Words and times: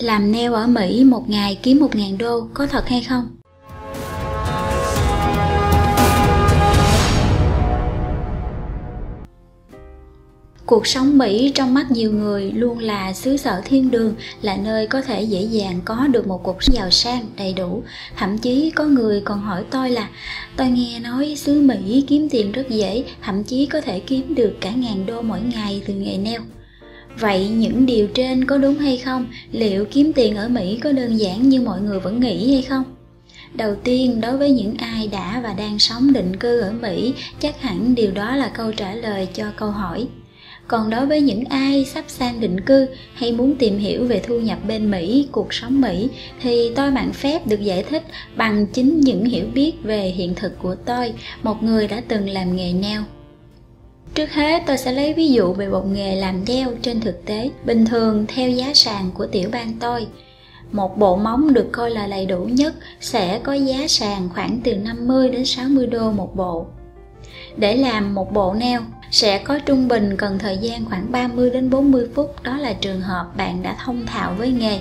Làm 0.00 0.32
neo 0.32 0.54
ở 0.54 0.66
Mỹ 0.66 1.04
một 1.04 1.28
ngày 1.28 1.58
kiếm 1.62 1.78
một 1.80 1.96
ngàn 1.96 2.18
đô 2.18 2.48
có 2.54 2.66
thật 2.66 2.88
hay 2.88 3.02
không? 3.02 3.28
Cuộc 10.66 10.86
sống 10.86 11.18
Mỹ 11.18 11.52
trong 11.54 11.74
mắt 11.74 11.90
nhiều 11.90 12.12
người 12.12 12.52
luôn 12.52 12.78
là 12.78 13.12
xứ 13.12 13.36
sở 13.36 13.62
thiên 13.64 13.90
đường, 13.90 14.14
là 14.42 14.56
nơi 14.56 14.86
có 14.86 15.02
thể 15.02 15.22
dễ 15.22 15.42
dàng 15.42 15.80
có 15.84 16.06
được 16.06 16.26
một 16.26 16.42
cuộc 16.42 16.62
sống 16.62 16.76
giàu 16.76 16.90
sang, 16.90 17.26
đầy 17.36 17.52
đủ. 17.52 17.82
Thậm 18.16 18.38
chí 18.38 18.70
có 18.70 18.84
người 18.84 19.22
còn 19.24 19.40
hỏi 19.40 19.64
tôi 19.70 19.90
là 19.90 20.08
tôi 20.56 20.68
nghe 20.68 21.00
nói 21.00 21.34
xứ 21.36 21.60
Mỹ 21.60 22.04
kiếm 22.08 22.28
tiền 22.30 22.52
rất 22.52 22.70
dễ, 22.70 23.04
thậm 23.22 23.44
chí 23.44 23.66
có 23.66 23.80
thể 23.80 24.00
kiếm 24.00 24.34
được 24.34 24.52
cả 24.60 24.70
ngàn 24.70 25.06
đô 25.06 25.22
mỗi 25.22 25.40
ngày 25.40 25.82
từ 25.86 25.94
nghề 25.94 26.16
neo. 26.16 26.40
Vậy 27.20 27.48
những 27.48 27.86
điều 27.86 28.06
trên 28.06 28.44
có 28.44 28.58
đúng 28.58 28.78
hay 28.78 28.96
không? 28.96 29.26
Liệu 29.52 29.84
kiếm 29.84 30.12
tiền 30.12 30.36
ở 30.36 30.48
Mỹ 30.48 30.78
có 30.82 30.92
đơn 30.92 31.16
giản 31.16 31.48
như 31.48 31.60
mọi 31.60 31.80
người 31.80 32.00
vẫn 32.00 32.20
nghĩ 32.20 32.52
hay 32.52 32.62
không? 32.62 32.84
Đầu 33.54 33.76
tiên, 33.84 34.20
đối 34.20 34.36
với 34.36 34.50
những 34.50 34.74
ai 34.78 35.08
đã 35.12 35.40
và 35.42 35.52
đang 35.52 35.78
sống 35.78 36.12
định 36.12 36.36
cư 36.36 36.60
ở 36.60 36.72
Mỹ, 36.72 37.14
chắc 37.40 37.60
hẳn 37.60 37.94
điều 37.94 38.10
đó 38.10 38.36
là 38.36 38.48
câu 38.48 38.72
trả 38.72 38.94
lời 38.94 39.28
cho 39.34 39.44
câu 39.56 39.70
hỏi 39.70 40.06
còn 40.70 40.90
đối 40.90 41.06
với 41.06 41.20
những 41.20 41.44
ai 41.44 41.84
sắp 41.84 42.04
sang 42.08 42.40
định 42.40 42.60
cư 42.60 42.86
hay 43.14 43.32
muốn 43.32 43.56
tìm 43.58 43.78
hiểu 43.78 44.04
về 44.04 44.20
thu 44.26 44.40
nhập 44.40 44.58
bên 44.68 44.90
Mỹ, 44.90 45.28
cuộc 45.32 45.54
sống 45.54 45.80
Mỹ 45.80 46.08
thì 46.42 46.72
tôi 46.76 46.90
mạng 46.90 47.12
phép 47.12 47.46
được 47.46 47.60
giải 47.60 47.82
thích 47.82 48.02
bằng 48.36 48.66
chính 48.66 49.00
những 49.00 49.24
hiểu 49.24 49.46
biết 49.54 49.72
về 49.82 50.08
hiện 50.08 50.34
thực 50.34 50.58
của 50.58 50.74
tôi, 50.74 51.12
một 51.42 51.62
người 51.62 51.88
đã 51.88 52.02
từng 52.08 52.28
làm 52.28 52.56
nghề 52.56 52.72
neo. 52.72 53.02
Trước 54.14 54.32
hết 54.32 54.62
tôi 54.66 54.78
sẽ 54.78 54.92
lấy 54.92 55.14
ví 55.14 55.28
dụ 55.28 55.52
về 55.52 55.68
một 55.68 55.86
nghề 55.86 56.16
làm 56.16 56.44
đeo 56.44 56.70
trên 56.82 57.00
thực 57.00 57.24
tế, 57.24 57.50
bình 57.64 57.86
thường 57.86 58.26
theo 58.28 58.50
giá 58.50 58.74
sàn 58.74 59.10
của 59.14 59.26
tiểu 59.26 59.48
bang 59.52 59.72
tôi. 59.80 60.06
Một 60.72 60.98
bộ 60.98 61.16
móng 61.16 61.54
được 61.54 61.68
coi 61.72 61.90
là 61.90 62.06
đầy 62.06 62.26
đủ 62.26 62.44
nhất 62.44 62.74
sẽ 63.00 63.40
có 63.42 63.52
giá 63.52 63.88
sàn 63.88 64.28
khoảng 64.34 64.60
từ 64.64 64.74
50 64.74 65.28
đến 65.28 65.44
60 65.44 65.86
đô 65.86 66.12
một 66.12 66.36
bộ. 66.36 66.66
Để 67.56 67.76
làm 67.76 68.14
một 68.14 68.32
bộ 68.32 68.54
neo, 68.54 68.80
sẽ 69.10 69.38
có 69.38 69.58
trung 69.58 69.88
bình 69.88 70.16
cần 70.16 70.38
thời 70.38 70.58
gian 70.58 70.84
khoảng 70.84 71.12
30 71.12 71.50
đến 71.50 71.70
40 71.70 72.06
phút, 72.14 72.42
đó 72.42 72.56
là 72.56 72.72
trường 72.72 73.00
hợp 73.00 73.26
bạn 73.36 73.62
đã 73.62 73.76
thông 73.84 74.06
thạo 74.06 74.34
với 74.38 74.52
nghề. 74.52 74.80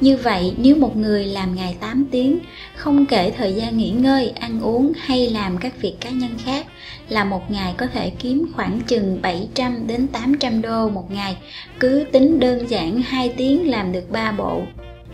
Như 0.00 0.16
vậy, 0.16 0.54
nếu 0.58 0.76
một 0.76 0.96
người 0.96 1.24
làm 1.24 1.54
ngày 1.54 1.76
8 1.80 2.04
tiếng, 2.10 2.38
không 2.76 3.06
kể 3.06 3.32
thời 3.36 3.52
gian 3.52 3.76
nghỉ 3.76 3.90
ngơi, 3.90 4.32
ăn 4.40 4.60
uống 4.60 4.92
hay 4.96 5.30
làm 5.30 5.58
các 5.58 5.80
việc 5.80 5.96
cá 6.00 6.10
nhân 6.10 6.30
khác, 6.44 6.66
là 7.08 7.24
một 7.24 7.50
ngày 7.50 7.74
có 7.76 7.86
thể 7.86 8.10
kiếm 8.10 8.46
khoảng 8.54 8.80
chừng 8.80 9.22
700 9.22 9.86
đến 9.86 10.06
800 10.08 10.62
đô 10.62 10.88
một 10.88 11.10
ngày, 11.10 11.36
cứ 11.80 12.04
tính 12.12 12.40
đơn 12.40 12.70
giản 12.70 13.02
2 13.02 13.28
tiếng 13.36 13.70
làm 13.70 13.92
được 13.92 14.10
3 14.10 14.32
bộ. 14.32 14.62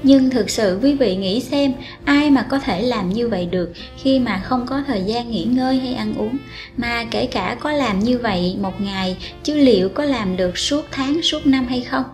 Nhưng 0.02 0.30
thực 0.30 0.50
sự 0.50 0.80
quý 0.82 0.94
vị 0.94 1.16
nghĩ 1.16 1.40
xem 1.40 1.72
ai 2.04 2.30
mà 2.30 2.42
có 2.42 2.58
thể 2.58 2.82
làm 2.82 3.12
như 3.12 3.28
vậy 3.28 3.48
được 3.50 3.72
khi 3.96 4.18
mà 4.18 4.38
không 4.44 4.66
có 4.66 4.82
thời 4.86 5.02
gian 5.02 5.30
nghỉ 5.30 5.44
ngơi 5.44 5.78
hay 5.78 5.94
ăn 5.94 6.14
uống? 6.14 6.36
Mà 6.76 7.04
kể 7.10 7.26
cả 7.26 7.56
có 7.60 7.72
làm 7.72 7.98
như 7.98 8.18
vậy 8.18 8.56
một 8.60 8.80
ngày 8.80 9.16
chứ 9.42 9.54
liệu 9.54 9.88
có 9.88 10.04
làm 10.04 10.36
được 10.36 10.58
suốt 10.58 10.84
tháng 10.90 11.22
suốt 11.22 11.46
năm 11.46 11.66
hay 11.68 11.80
không? 11.80 12.04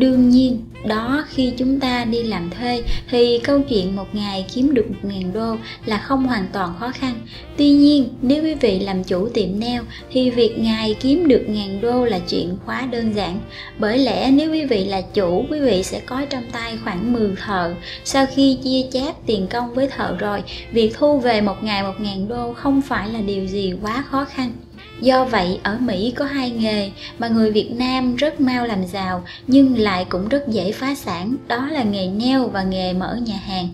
Đương 0.00 0.30
nhiên, 0.30 0.58
đó 0.86 1.24
khi 1.28 1.52
chúng 1.56 1.80
ta 1.80 2.04
đi 2.04 2.22
làm 2.22 2.50
thuê 2.50 2.82
thì 3.10 3.38
câu 3.44 3.60
chuyện 3.60 3.96
một 3.96 4.14
ngày 4.14 4.46
kiếm 4.54 4.74
được 4.74 4.86
1.000 5.02 5.32
đô 5.32 5.56
là 5.86 5.98
không 5.98 6.26
hoàn 6.26 6.46
toàn 6.52 6.74
khó 6.80 6.90
khăn. 6.90 7.14
Tuy 7.56 7.70
nhiên, 7.70 8.08
nếu 8.22 8.42
quý 8.42 8.54
vị 8.54 8.78
làm 8.78 9.04
chủ 9.04 9.28
tiệm 9.28 9.60
nail 9.60 9.80
thì 10.10 10.30
việc 10.30 10.58
ngày 10.58 10.96
kiếm 11.00 11.28
được 11.28 11.44
ngàn 11.48 11.80
đô 11.80 12.04
là 12.04 12.18
chuyện 12.18 12.56
quá 12.66 12.88
đơn 12.90 13.12
giản. 13.14 13.40
Bởi 13.78 13.98
lẽ 13.98 14.30
nếu 14.30 14.52
quý 14.52 14.64
vị 14.64 14.84
là 14.84 15.00
chủ, 15.00 15.44
quý 15.50 15.60
vị 15.60 15.82
sẽ 15.82 16.00
có 16.00 16.24
trong 16.30 16.44
tay 16.52 16.78
khoảng 16.84 17.12
10 17.12 17.30
thợ. 17.46 17.74
Sau 18.04 18.26
khi 18.34 18.58
chia 18.64 18.82
chác 18.92 19.26
tiền 19.26 19.46
công 19.46 19.74
với 19.74 19.88
thợ 19.88 20.16
rồi, 20.18 20.42
việc 20.72 20.94
thu 20.94 21.18
về 21.18 21.40
một 21.40 21.62
ngày 21.62 21.82
một 21.82 22.00
ngàn 22.00 22.28
đô 22.28 22.52
không 22.52 22.82
phải 22.82 23.08
là 23.08 23.20
điều 23.20 23.46
gì 23.46 23.74
quá 23.82 24.04
khó 24.10 24.24
khăn. 24.24 24.52
Do 25.00 25.24
vậy, 25.24 25.60
ở 25.62 25.78
Mỹ 25.80 26.12
có 26.16 26.24
hai 26.24 26.50
nghề 26.50 26.90
mà 27.18 27.28
người 27.28 27.50
Việt 27.50 27.70
Nam 27.70 28.16
rất 28.16 28.40
mau 28.40 28.66
làm 28.66 28.86
giàu 28.86 29.24
nhưng 29.46 29.78
lại 29.78 30.04
cũng 30.04 30.28
rất 30.28 30.48
dễ 30.48 30.72
phá 30.72 30.94
sản, 30.94 31.36
đó 31.48 31.68
là 31.70 31.82
nghề 31.82 32.06
neo 32.06 32.48
và 32.48 32.62
nghề 32.62 32.92
mở 32.92 33.18
nhà 33.26 33.36
hàng. 33.36 33.68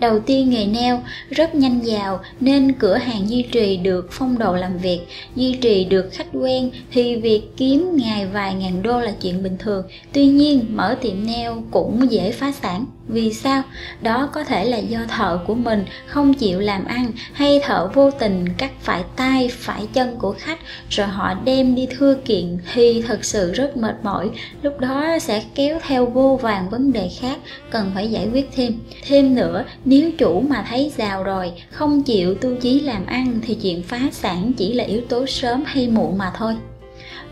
Đầu 0.00 0.20
tiên 0.20 0.50
nghề 0.50 0.66
neo 0.66 1.02
rất 1.30 1.54
nhanh 1.54 1.80
giàu 1.80 2.20
nên 2.40 2.72
cửa 2.72 2.96
hàng 2.96 3.30
duy 3.30 3.42
trì 3.42 3.76
được 3.76 4.08
phong 4.10 4.38
độ 4.38 4.56
làm 4.56 4.78
việc, 4.78 5.00
duy 5.36 5.52
trì 5.52 5.84
được 5.84 6.08
khách 6.12 6.26
quen 6.32 6.70
thì 6.92 7.16
việc 7.16 7.42
kiếm 7.56 7.96
ngày 7.96 8.26
vài 8.26 8.54
ngàn 8.54 8.82
đô 8.82 9.00
là 9.00 9.12
chuyện 9.22 9.42
bình 9.42 9.56
thường. 9.58 9.86
Tuy 10.12 10.26
nhiên 10.26 10.66
mở 10.70 10.96
tiệm 11.00 11.26
neo 11.26 11.62
cũng 11.70 12.10
dễ 12.10 12.32
phá 12.32 12.52
sản. 12.52 12.86
Vì 13.12 13.32
sao? 13.32 13.62
Đó 14.02 14.28
có 14.32 14.44
thể 14.44 14.64
là 14.64 14.76
do 14.76 14.98
thợ 15.08 15.38
của 15.46 15.54
mình 15.54 15.84
không 16.06 16.34
chịu 16.34 16.60
làm 16.60 16.84
ăn 16.84 17.12
hay 17.32 17.60
thợ 17.64 17.90
vô 17.94 18.10
tình 18.10 18.44
cắt 18.58 18.70
phải 18.80 19.04
tay, 19.16 19.50
phải 19.52 19.86
chân 19.92 20.16
của 20.18 20.34
khách 20.38 20.58
rồi 20.90 21.06
họ 21.06 21.34
đem 21.44 21.74
đi 21.74 21.86
thưa 21.98 22.14
kiện 22.14 22.58
thì 22.74 23.02
thật 23.02 23.24
sự 23.24 23.52
rất 23.52 23.76
mệt 23.76 23.96
mỏi. 24.02 24.30
Lúc 24.62 24.80
đó 24.80 25.18
sẽ 25.20 25.42
kéo 25.54 25.78
theo 25.86 26.06
vô 26.06 26.38
vàng 26.42 26.70
vấn 26.70 26.92
đề 26.92 27.10
khác 27.20 27.38
cần 27.70 27.90
phải 27.94 28.10
giải 28.10 28.28
quyết 28.32 28.50
thêm. 28.54 28.78
Thêm 29.06 29.34
nữa, 29.34 29.64
nếu 29.84 30.10
chủ 30.18 30.40
mà 30.40 30.64
thấy 30.68 30.92
giàu 30.96 31.24
rồi, 31.24 31.52
không 31.70 32.02
chịu 32.02 32.34
tu 32.34 32.56
chí 32.60 32.80
làm 32.80 33.06
ăn 33.06 33.38
thì 33.46 33.54
chuyện 33.54 33.82
phá 33.82 34.00
sản 34.12 34.52
chỉ 34.52 34.72
là 34.72 34.84
yếu 34.84 35.00
tố 35.08 35.26
sớm 35.26 35.62
hay 35.66 35.88
muộn 35.88 36.18
mà 36.18 36.32
thôi 36.36 36.56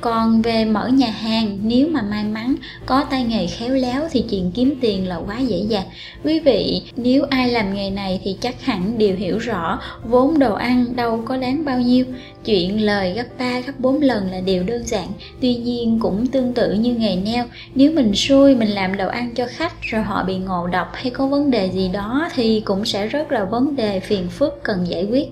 còn 0.01 0.43
về 0.43 0.65
mở 0.65 0.89
nhà 0.89 1.11
hàng, 1.11 1.59
nếu 1.63 1.89
mà 1.89 2.03
may 2.03 2.25
mắn 2.25 2.55
có 2.87 3.05
tay 3.11 3.25
nghề 3.25 3.47
khéo 3.47 3.75
léo 3.75 4.09
thì 4.11 4.25
chuyện 4.31 4.51
kiếm 4.55 4.75
tiền 4.81 5.09
là 5.09 5.17
quá 5.17 5.39
dễ 5.39 5.59
dàng. 5.69 5.87
Quý 6.25 6.41
vị, 6.41 6.83
nếu 6.97 7.23
ai 7.31 7.51
làm 7.51 7.75
nghề 7.75 7.91
này 7.91 8.21
thì 8.25 8.37
chắc 8.41 8.63
hẳn 8.65 8.99
đều 8.99 9.17
hiểu 9.17 9.39
rõ 9.39 9.81
vốn 10.05 10.39
đồ 10.39 10.55
ăn 10.55 10.97
đâu 10.97 11.23
có 11.25 11.37
đáng 11.37 11.65
bao 11.65 11.79
nhiêu. 11.79 12.05
Chuyện 12.45 12.87
lời 12.87 13.13
gấp 13.13 13.25
3 13.39 13.61
gấp 13.61 13.73
4 13.79 14.01
lần 14.01 14.31
là 14.31 14.41
điều 14.41 14.63
đơn 14.63 14.87
giản, 14.87 15.09
tuy 15.41 15.55
nhiên 15.55 15.99
cũng 16.03 16.27
tương 16.27 16.53
tự 16.53 16.73
như 16.73 16.95
nghề 16.95 17.17
neo. 17.17 17.45
Nếu 17.75 17.93
mình 17.93 18.15
xui, 18.15 18.55
mình 18.55 18.69
làm 18.69 18.97
đồ 18.97 19.09
ăn 19.09 19.35
cho 19.35 19.47
khách 19.51 19.83
rồi 19.83 20.03
họ 20.03 20.25
bị 20.25 20.39
ngộ 20.39 20.67
độc 20.67 20.89
hay 20.95 21.11
có 21.11 21.27
vấn 21.27 21.51
đề 21.51 21.71
gì 21.71 21.89
đó 21.89 22.29
thì 22.35 22.61
cũng 22.61 22.85
sẽ 22.85 23.07
rất 23.07 23.33
là 23.33 23.45
vấn 23.45 23.77
đề 23.77 24.01
phiền 24.01 24.29
phức 24.29 24.61
cần 24.63 24.85
giải 24.89 25.05
quyết. 25.11 25.29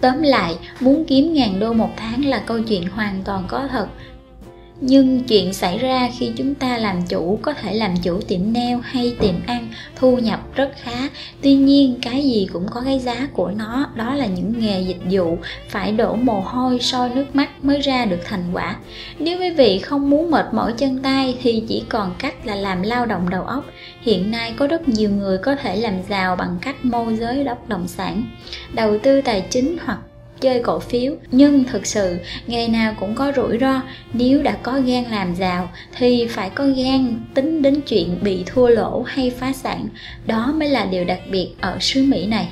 Tóm 0.00 0.22
lại, 0.22 0.56
muốn 0.80 1.04
kiếm 1.08 1.34
ngàn 1.34 1.60
đô 1.60 1.72
một 1.72 1.90
tháng 1.96 2.24
là 2.24 2.42
câu 2.46 2.60
chuyện 2.60 2.88
hoàn 2.88 3.22
toàn 3.24 3.44
có 3.48 3.68
thật. 3.70 3.86
Nhưng 4.80 5.24
chuyện 5.24 5.52
xảy 5.52 5.78
ra 5.78 6.08
khi 6.18 6.32
chúng 6.36 6.54
ta 6.54 6.78
làm 6.78 7.02
chủ 7.08 7.38
có 7.42 7.52
thể 7.52 7.74
làm 7.74 7.94
chủ 8.02 8.20
tiệm 8.20 8.40
nail 8.52 8.78
hay 8.82 9.16
tiệm 9.20 9.34
ăn 9.46 9.68
thu 9.96 10.16
nhập 10.16 10.40
rất 10.54 10.70
khá. 10.82 11.08
Tuy 11.42 11.54
nhiên 11.54 11.98
cái 12.02 12.22
gì 12.22 12.48
cũng 12.52 12.66
có 12.70 12.80
cái 12.84 12.98
giá 12.98 13.28
của 13.32 13.50
nó, 13.50 13.90
đó 13.94 14.14
là 14.14 14.26
những 14.26 14.54
nghề 14.58 14.80
dịch 14.80 15.00
vụ 15.10 15.38
phải 15.68 15.92
đổ 15.92 16.14
mồ 16.14 16.40
hôi 16.40 16.78
soi 16.80 17.10
nước 17.10 17.26
mắt 17.32 17.64
mới 17.64 17.80
ra 17.80 18.04
được 18.04 18.20
thành 18.24 18.44
quả. 18.52 18.76
Nếu 19.18 19.40
quý 19.40 19.50
vị 19.50 19.78
không 19.78 20.10
muốn 20.10 20.30
mệt 20.30 20.46
mỏi 20.52 20.72
chân 20.76 20.98
tay 20.98 21.36
thì 21.42 21.62
chỉ 21.68 21.82
còn 21.88 22.14
cách 22.18 22.46
là 22.46 22.54
làm 22.54 22.82
lao 22.82 23.06
động 23.06 23.30
đầu 23.30 23.42
óc. 23.42 23.64
Hiện 24.00 24.30
nay 24.30 24.54
có 24.56 24.66
rất 24.66 24.88
nhiều 24.88 25.10
người 25.10 25.38
có 25.38 25.54
thể 25.54 25.76
làm 25.76 25.94
giàu 26.08 26.36
bằng 26.36 26.58
cách 26.60 26.84
môi 26.84 27.16
giới 27.16 27.44
bất 27.44 27.68
động 27.68 27.88
sản, 27.88 28.22
đầu 28.72 28.98
tư 28.98 29.20
tài 29.20 29.46
chính 29.50 29.76
hoặc 29.84 29.98
chơi 30.40 30.60
cổ 30.62 30.78
phiếu. 30.78 31.14
Nhưng 31.30 31.64
thực 31.64 31.86
sự, 31.86 32.16
nghề 32.46 32.68
nào 32.68 32.94
cũng 33.00 33.14
có 33.14 33.32
rủi 33.36 33.58
ro. 33.58 33.82
Nếu 34.12 34.42
đã 34.42 34.58
có 34.62 34.72
gan 34.72 35.04
làm 35.10 35.34
giàu, 35.34 35.70
thì 35.98 36.26
phải 36.26 36.50
có 36.50 36.66
gan 36.66 37.20
tính 37.34 37.62
đến 37.62 37.80
chuyện 37.88 38.18
bị 38.22 38.42
thua 38.46 38.68
lỗ 38.68 39.02
hay 39.02 39.30
phá 39.30 39.52
sản. 39.52 39.88
Đó 40.26 40.52
mới 40.56 40.68
là 40.68 40.86
điều 40.86 41.04
đặc 41.04 41.20
biệt 41.30 41.54
ở 41.60 41.78
xứ 41.80 42.02
mỹ 42.02 42.26
này. 42.26 42.48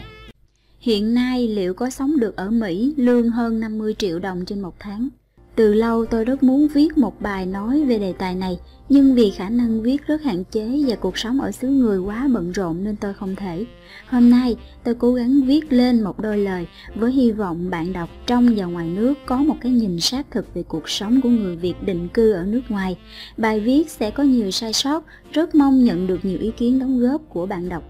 Hiện 0.81 1.15
nay, 1.15 1.49
liệu 1.49 1.75
có 1.75 1.91
sống 1.91 2.21
được 2.21 2.37
ở 2.37 2.51
Mỹ 2.51 2.95
lương 2.97 3.29
hơn 3.29 3.61
50 3.61 3.95
triệu 3.99 4.19
đồng 4.19 4.45
trên 4.45 4.61
một 4.61 4.75
tháng? 4.79 5.09
Từ 5.57 5.75
lâu 5.75 6.07
tôi 6.07 6.25
rất 6.25 6.43
muốn 6.43 6.69
viết 6.69 6.99
một 6.99 7.21
bài 7.21 7.47
nói 7.47 7.85
về 7.85 7.99
đề 7.99 8.13
tài 8.13 8.35
này, 8.35 8.59
nhưng 8.89 9.15
vì 9.15 9.31
khả 9.31 9.49
năng 9.49 9.83
viết 9.83 10.07
rất 10.07 10.23
hạn 10.23 10.45
chế 10.45 10.85
và 10.87 10.97
cuộc 10.97 11.19
sống 11.19 11.41
ở 11.41 11.51
xứ 11.51 11.69
người 11.69 11.99
quá 11.99 12.29
bận 12.33 12.53
rộn 12.53 12.85
nên 12.85 12.97
tôi 12.97 13.15
không 13.15 13.37
thể. 13.37 13.67
Hôm 14.09 14.31
nay, 14.31 14.57
tôi 14.85 14.95
cố 14.95 15.15
gắng 15.15 15.41
viết 15.47 15.73
lên 15.73 16.03
một 16.03 16.21
đôi 16.21 16.39
lời 16.39 16.67
với 16.95 17.13
hy 17.13 17.33
vọng 17.33 17.71
bạn 17.71 17.93
đọc 17.93 18.09
trong 18.27 18.49
và 18.57 18.65
ngoài 18.65 18.89
nước 18.89 19.15
có 19.27 19.37
một 19.37 19.57
cái 19.61 19.73
nhìn 19.73 20.01
xác 20.01 20.31
thực 20.31 20.55
về 20.55 20.63
cuộc 20.63 20.89
sống 20.89 21.21
của 21.21 21.29
người 21.29 21.57
Việt 21.57 21.83
định 21.83 22.09
cư 22.09 22.33
ở 22.33 22.45
nước 22.45 22.63
ngoài. 22.69 22.99
Bài 23.37 23.61
viết 23.61 23.91
sẽ 23.91 24.11
có 24.11 24.23
nhiều 24.23 24.51
sai 24.51 24.73
sót, 24.73 25.05
rất 25.33 25.55
mong 25.55 25.85
nhận 25.85 26.07
được 26.07 26.25
nhiều 26.25 26.39
ý 26.41 26.51
kiến 26.51 26.79
đóng 26.79 27.01
góp 27.01 27.23
của 27.29 27.47
bạn 27.47 27.69
đọc. 27.69 27.83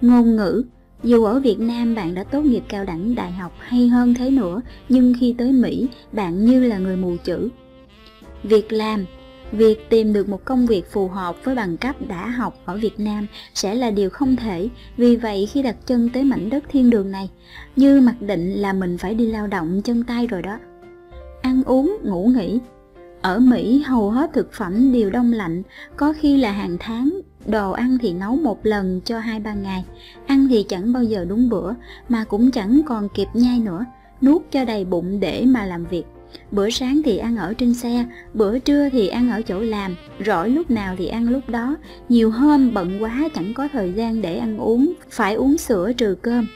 Ngôn 0.00 0.36
ngữ 0.36 0.64
dù 1.04 1.24
ở 1.24 1.40
Việt 1.40 1.60
Nam 1.60 1.94
bạn 1.94 2.14
đã 2.14 2.24
tốt 2.24 2.40
nghiệp 2.40 2.62
cao 2.68 2.84
đẳng 2.84 3.14
đại 3.14 3.32
học 3.32 3.52
hay 3.58 3.88
hơn 3.88 4.14
thế 4.14 4.30
nữa, 4.30 4.60
nhưng 4.88 5.14
khi 5.20 5.34
tới 5.38 5.52
Mỹ, 5.52 5.88
bạn 6.12 6.44
như 6.44 6.64
là 6.64 6.78
người 6.78 6.96
mù 6.96 7.16
chữ. 7.24 7.48
Việc 8.42 8.72
làm 8.72 9.04
Việc 9.52 9.90
tìm 9.90 10.12
được 10.12 10.28
một 10.28 10.44
công 10.44 10.66
việc 10.66 10.90
phù 10.90 11.08
hợp 11.08 11.44
với 11.44 11.54
bằng 11.54 11.76
cấp 11.76 11.96
đã 12.08 12.26
học 12.26 12.54
ở 12.64 12.76
Việt 12.76 13.00
Nam 13.00 13.26
sẽ 13.54 13.74
là 13.74 13.90
điều 13.90 14.10
không 14.10 14.36
thể, 14.36 14.68
vì 14.96 15.16
vậy 15.16 15.48
khi 15.52 15.62
đặt 15.62 15.76
chân 15.86 16.10
tới 16.14 16.24
mảnh 16.24 16.50
đất 16.50 16.64
thiên 16.68 16.90
đường 16.90 17.10
này, 17.10 17.30
như 17.76 18.00
mặc 18.00 18.14
định 18.20 18.52
là 18.52 18.72
mình 18.72 18.98
phải 18.98 19.14
đi 19.14 19.26
lao 19.26 19.46
động 19.46 19.80
chân 19.84 20.04
tay 20.04 20.26
rồi 20.26 20.42
đó. 20.42 20.58
Ăn 21.42 21.62
uống, 21.64 21.96
ngủ 22.02 22.32
nghỉ, 22.36 22.58
Ở 23.22 23.38
Mỹ 23.38 23.82
hầu 23.86 24.10
hết 24.10 24.30
thực 24.32 24.52
phẩm 24.52 24.92
đều 24.92 25.10
đông 25.10 25.32
lạnh, 25.32 25.62
có 25.96 26.14
khi 26.20 26.36
là 26.36 26.52
hàng 26.52 26.76
tháng, 26.80 27.20
đồ 27.46 27.72
ăn 27.72 27.98
thì 28.00 28.12
nấu 28.12 28.36
một 28.36 28.66
lần 28.66 29.00
cho 29.04 29.18
hai 29.18 29.40
ba 29.40 29.54
ngày, 29.54 29.84
ăn 30.26 30.48
thì 30.48 30.64
chẳng 30.68 30.92
bao 30.92 31.02
giờ 31.02 31.24
đúng 31.28 31.48
bữa, 31.48 31.72
mà 32.08 32.24
cũng 32.24 32.50
chẳng 32.50 32.80
còn 32.86 33.08
kịp 33.08 33.28
nhai 33.34 33.58
nữa, 33.58 33.84
nuốt 34.22 34.42
cho 34.50 34.64
đầy 34.64 34.84
bụng 34.84 35.20
để 35.20 35.44
mà 35.46 35.64
làm 35.64 35.84
việc. 35.84 36.04
Bữa 36.50 36.70
sáng 36.70 37.00
thì 37.04 37.18
ăn 37.18 37.36
ở 37.36 37.54
trên 37.54 37.74
xe, 37.74 38.04
bữa 38.34 38.58
trưa 38.58 38.88
thì 38.88 39.08
ăn 39.08 39.30
ở 39.30 39.42
chỗ 39.42 39.60
làm, 39.60 39.94
rỗi 40.26 40.50
lúc 40.50 40.70
nào 40.70 40.94
thì 40.98 41.06
ăn 41.06 41.28
lúc 41.28 41.48
đó, 41.48 41.76
nhiều 42.08 42.30
hôm 42.30 42.74
bận 42.74 43.02
quá 43.02 43.28
chẳng 43.34 43.54
có 43.54 43.68
thời 43.72 43.92
gian 43.92 44.22
để 44.22 44.38
ăn 44.38 44.58
uống, 44.58 44.92
phải 45.10 45.34
uống 45.34 45.58
sữa 45.58 45.92
trừ 45.96 46.16
cơm. 46.22 46.46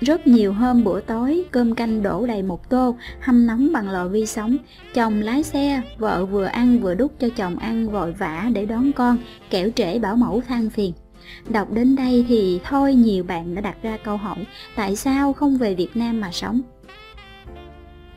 Rất 0.00 0.26
nhiều 0.26 0.52
hôm 0.52 0.84
bữa 0.84 1.00
tối, 1.00 1.44
cơm 1.50 1.74
canh 1.74 2.02
đổ 2.02 2.26
đầy 2.26 2.42
một 2.42 2.70
tô, 2.70 2.96
hâm 3.20 3.46
nóng 3.46 3.72
bằng 3.72 3.90
lò 3.90 4.08
vi 4.08 4.26
sóng. 4.26 4.56
Chồng 4.94 5.20
lái 5.20 5.42
xe, 5.42 5.82
vợ 5.98 6.26
vừa 6.26 6.44
ăn 6.44 6.78
vừa 6.78 6.94
đút 6.94 7.12
cho 7.18 7.28
chồng 7.36 7.58
ăn 7.58 7.88
vội 7.88 8.12
vã 8.12 8.48
để 8.52 8.66
đón 8.66 8.92
con, 8.92 9.18
kẻo 9.50 9.70
trễ 9.76 9.98
bảo 9.98 10.16
mẫu 10.16 10.42
than 10.48 10.70
phiền. 10.70 10.92
Đọc 11.48 11.72
đến 11.72 11.96
đây 11.96 12.24
thì 12.28 12.60
thôi 12.64 12.94
nhiều 12.94 13.24
bạn 13.24 13.54
đã 13.54 13.60
đặt 13.60 13.76
ra 13.82 13.96
câu 14.04 14.16
hỏi, 14.16 14.44
tại 14.76 14.96
sao 14.96 15.32
không 15.32 15.58
về 15.58 15.74
Việt 15.74 15.96
Nam 15.96 16.20
mà 16.20 16.30
sống? 16.32 16.60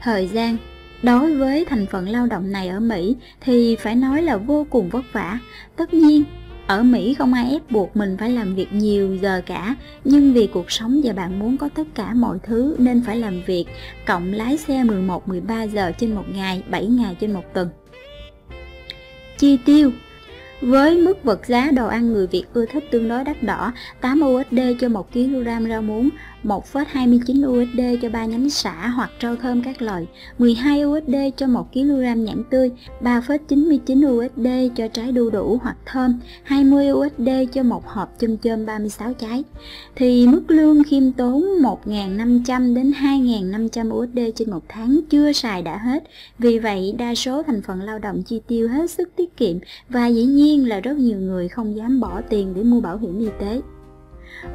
Thời 0.01 0.27
gian 0.27 0.57
Đối 1.03 1.35
với 1.35 1.65
thành 1.65 1.85
phần 1.85 2.09
lao 2.09 2.27
động 2.27 2.51
này 2.51 2.67
ở 2.67 2.79
Mỹ 2.79 3.15
thì 3.41 3.75
phải 3.75 3.95
nói 3.95 4.21
là 4.21 4.37
vô 4.37 4.67
cùng 4.69 4.89
vất 4.89 5.05
vả. 5.11 5.39
Tất 5.75 5.93
nhiên, 5.93 6.23
ở 6.69 6.83
Mỹ 6.83 7.13
không 7.13 7.33
ai 7.33 7.51
ép 7.51 7.71
buộc 7.71 7.97
mình 7.97 8.17
phải 8.19 8.29
làm 8.29 8.55
việc 8.55 8.73
nhiều 8.73 9.15
giờ 9.15 9.41
cả, 9.45 9.75
nhưng 10.03 10.33
vì 10.33 10.47
cuộc 10.47 10.71
sống 10.71 11.01
và 11.03 11.13
bạn 11.13 11.39
muốn 11.39 11.57
có 11.57 11.69
tất 11.75 11.87
cả 11.95 12.13
mọi 12.13 12.37
thứ 12.43 12.75
nên 12.79 13.03
phải 13.05 13.17
làm 13.17 13.41
việc, 13.45 13.65
cộng 14.05 14.33
lái 14.33 14.57
xe 14.57 14.83
11-13 14.83 15.67
giờ 15.67 15.91
trên 15.97 16.15
một 16.15 16.23
ngày, 16.33 16.63
7 16.69 16.85
ngày 16.85 17.15
trên 17.19 17.33
một 17.33 17.53
tuần. 17.53 17.69
Chi 19.37 19.57
tiêu 19.65 19.91
với 20.61 20.97
mức 20.97 21.23
vật 21.23 21.45
giá 21.45 21.71
đồ 21.71 21.87
ăn 21.87 22.13
người 22.13 22.27
Việt 22.27 22.43
ưa 22.53 22.65
thích 22.65 22.83
tương 22.91 23.07
đối 23.07 23.23
đắt 23.23 23.43
đỏ, 23.43 23.73
8 24.01 24.21
USD 24.21 24.59
cho 24.79 24.89
1 24.89 25.13
kg 25.13 25.45
rau 25.69 25.81
muống, 25.81 26.09
1,29 26.43 27.47
USD 27.47 28.01
cho 28.01 28.09
3 28.09 28.25
nhánh 28.25 28.49
xả 28.49 28.87
hoặc 28.87 29.11
rau 29.21 29.35
thơm 29.35 29.61
các 29.61 29.81
loại, 29.81 30.07
12 30.37 30.85
USD 30.85 31.15
cho 31.37 31.47
1 31.47 31.73
kg 31.73 32.23
nhãn 32.23 32.43
tươi, 32.49 32.71
3,99 33.01 34.17
USD 34.17 34.75
cho 34.75 34.87
trái 34.87 35.11
đu 35.11 35.29
đủ 35.29 35.59
hoặc 35.63 35.77
thơm, 35.85 36.19
20 36.43 36.91
USD 36.91 37.29
cho 37.53 37.63
một 37.63 37.87
hộp 37.87 38.15
chôm 38.19 38.37
chôm 38.37 38.65
36 38.65 39.13
trái. 39.13 39.43
Thì 39.95 40.27
mức 40.27 40.41
lương 40.47 40.83
khiêm 40.83 41.11
tốn 41.11 41.43
1.500 41.85 42.75
đến 42.75 42.91
2.500 42.91 43.93
USD 43.93 44.19
trên 44.35 44.51
một 44.51 44.63
tháng 44.67 44.99
chưa 45.09 45.31
xài 45.31 45.61
đã 45.61 45.77
hết. 45.77 46.03
Vì 46.39 46.59
vậy, 46.59 46.95
đa 46.97 47.15
số 47.15 47.43
thành 47.43 47.61
phần 47.61 47.81
lao 47.81 47.99
động 47.99 48.23
chi 48.23 48.41
tiêu 48.47 48.67
hết 48.67 48.91
sức 48.91 49.09
tiết 49.15 49.37
kiệm 49.37 49.57
và 49.89 50.07
dĩ 50.07 50.23
nhiên 50.23 50.67
là 50.67 50.79
rất 50.79 50.97
nhiều 50.97 51.19
người 51.19 51.47
không 51.47 51.75
dám 51.75 51.99
bỏ 51.99 52.21
tiền 52.29 52.53
để 52.55 52.63
mua 52.63 52.81
bảo 52.81 52.97
hiểm 52.97 53.19
y 53.19 53.27
tế. 53.39 53.61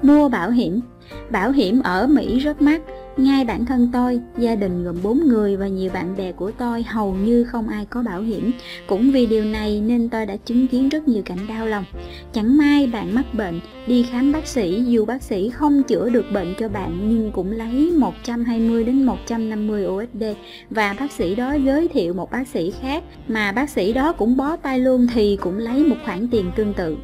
Mua 0.03 0.29
bảo 0.29 0.51
hiểm 0.51 0.81
Bảo 1.31 1.53
hiểm 1.53 1.83
ở 1.83 2.07
Mỹ 2.07 2.39
rất 2.39 2.63
mắc, 2.63 2.83
ngay 3.17 3.45
bản 3.45 3.65
thân 3.65 3.91
tôi, 3.93 4.21
gia 4.39 4.55
đình 4.55 4.85
gồm 4.85 4.97
4 5.03 5.29
người 5.29 5.57
và 5.57 5.69
nhiều 5.69 5.91
bạn 5.95 6.17
bè 6.17 6.33
của 6.33 6.51
tôi 6.51 6.83
hầu 6.83 7.15
như 7.15 7.45
không 7.45 7.69
ai 7.69 7.87
có 7.91 8.03
bảo 8.03 8.21
hiểm. 8.21 8.53
Cũng 8.87 9.11
vì 9.11 9.27
điều 9.27 9.45
này 9.45 9.81
nên 9.81 10.09
tôi 10.09 10.27
đã 10.27 10.37
chứng 10.37 10.67
kiến 10.67 10.89
rất 10.89 11.09
nhiều 11.09 11.23
cảnh 11.25 11.47
đau 11.49 11.67
lòng. 11.67 11.85
Chẳng 12.33 12.57
may 12.57 12.87
bạn 12.87 13.15
mắc 13.15 13.35
bệnh, 13.35 13.61
đi 13.87 14.03
khám 14.03 14.33
bác 14.33 14.47
sĩ, 14.47 14.85
dù 14.87 15.05
bác 15.05 15.23
sĩ 15.23 15.51
không 15.51 15.83
chữa 15.83 16.09
được 16.09 16.25
bệnh 16.33 16.55
cho 16.59 16.69
bạn 16.69 16.99
nhưng 17.03 17.33
cũng 17.33 17.53
lấy 17.53 17.93
120 17.97 18.85
đến 18.85 19.03
150 19.03 19.87
USD 19.87 20.25
và 20.71 20.95
bác 21.01 21.13
sĩ 21.13 21.35
đó 21.35 21.53
giới 21.53 21.89
thiệu 21.89 22.15
một 22.15 22.31
bác 22.31 22.49
sĩ 22.49 22.73
khác 22.81 23.05
mà 23.29 23.53
bác 23.53 23.71
sĩ 23.71 23.93
đó 23.93 24.13
cũng 24.13 24.37
bó 24.37 24.57
tay 24.57 24.79
luôn 24.79 25.07
thì 25.15 25.37
cũng 25.41 25.59
lấy 25.59 25.85
một 25.85 25.97
khoản 26.05 26.29
tiền 26.29 26.51
tương 26.57 26.75
tự. 26.75 26.97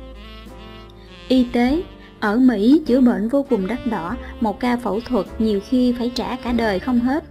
Y 1.29 1.44
tế 1.53 1.82
ở 2.20 2.37
Mỹ, 2.37 2.82
chữa 2.87 3.00
bệnh 3.00 3.28
vô 3.28 3.46
cùng 3.50 3.67
đắt 3.67 3.87
đỏ, 3.87 4.17
một 4.40 4.61
ca 4.61 4.76
phẫu 4.76 5.00
thuật 5.00 5.26
nhiều 5.38 5.61
khi 5.69 5.94
phải 5.99 6.12
trả 6.14 6.37
cả 6.37 6.52
đời 6.52 6.78
không 6.78 7.00
hết. 7.00 7.25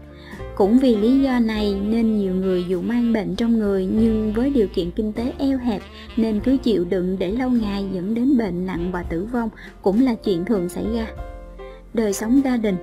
Cũng 0.56 0.80
vì 0.80 0.96
lý 0.96 1.20
do 1.20 1.40
này 1.40 1.76
nên 1.84 2.18
nhiều 2.18 2.34
người 2.34 2.66
dù 2.68 2.82
mang 2.82 3.14
bệnh 3.14 3.36
trong 3.36 3.60
người 3.60 3.90
nhưng 3.94 4.34
với 4.34 4.50
điều 4.50 4.68
kiện 4.68 4.92
kinh 4.92 5.14
tế 5.14 5.34
eo 5.38 5.58
hẹp 5.58 5.82
nên 6.18 6.40
cứ 6.40 6.58
chịu 6.58 6.86
đựng 6.86 7.16
để 7.20 7.32
lâu 7.32 7.50
ngày 7.50 7.86
dẫn 7.94 8.14
đến 8.14 8.38
bệnh 8.38 8.66
nặng 8.66 8.92
và 8.92 9.04
tử 9.04 9.28
vong 9.32 9.50
cũng 9.82 10.06
là 10.06 10.14
chuyện 10.14 10.46
thường 10.46 10.70
xảy 10.70 10.86
ra. 10.94 11.08
Đời 11.94 12.14
sống 12.14 12.42
gia 12.44 12.58
đình 12.58 12.76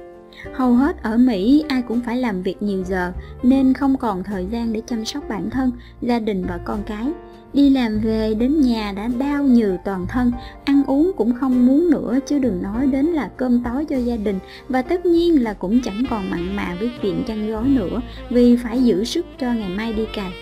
Hầu 0.53 0.75
hết 0.75 1.03
ở 1.03 1.17
Mỹ 1.17 1.64
ai 1.69 1.82
cũng 1.82 2.00
phải 2.00 2.17
làm 2.17 2.43
việc 2.43 2.62
nhiều 2.62 2.85
giờ 2.85 3.12
nên 3.43 3.73
không 3.73 3.97
còn 3.97 4.25
thời 4.25 4.47
gian 4.50 4.73
để 4.73 4.82
chăm 4.87 5.05
sóc 5.05 5.25
bản 5.29 5.50
thân, 5.50 5.70
gia 6.03 6.19
đình 6.19 6.44
và 6.49 6.58
con 6.64 6.82
cái. 6.87 7.06
Đi 7.52 7.70
làm 7.70 8.00
về 8.00 8.34
đến 8.38 8.60
nhà 8.60 8.93
đã 8.96 9.08
đau 9.19 9.43
nhừ 9.43 9.76
toàn 9.84 10.06
thân, 10.08 10.32
ăn 10.64 10.82
uống 10.87 11.12
cũng 11.16 11.34
không 11.34 11.66
muốn 11.66 11.90
nữa 11.90 12.19
chứ 12.26 12.38
đừng 12.38 12.62
nói 12.62 12.87
đến 12.87 13.06
là 13.06 13.31
cơm 13.37 13.62
tối 13.64 13.84
cho 13.84 13.96
gia 13.96 14.16
đình. 14.16 14.38
Và 14.69 14.82
tất 14.82 15.06
nhiên 15.06 15.43
là 15.43 15.52
cũng 15.52 15.81
chẳng 15.84 16.04
còn 16.10 16.31
mặn 16.31 16.56
mà 16.56 16.76
với 16.81 16.90
chuyện 17.02 17.22
chăn 17.26 17.50
gói 17.50 17.69
nữa 17.69 18.00
vì 18.31 18.56
phải 18.56 18.84
giữ 18.84 19.04
sức 19.04 19.26
cho 19.40 19.52
ngày 19.52 19.69
mai 19.69 19.93
đi 19.93 20.06
cày. 20.14 20.32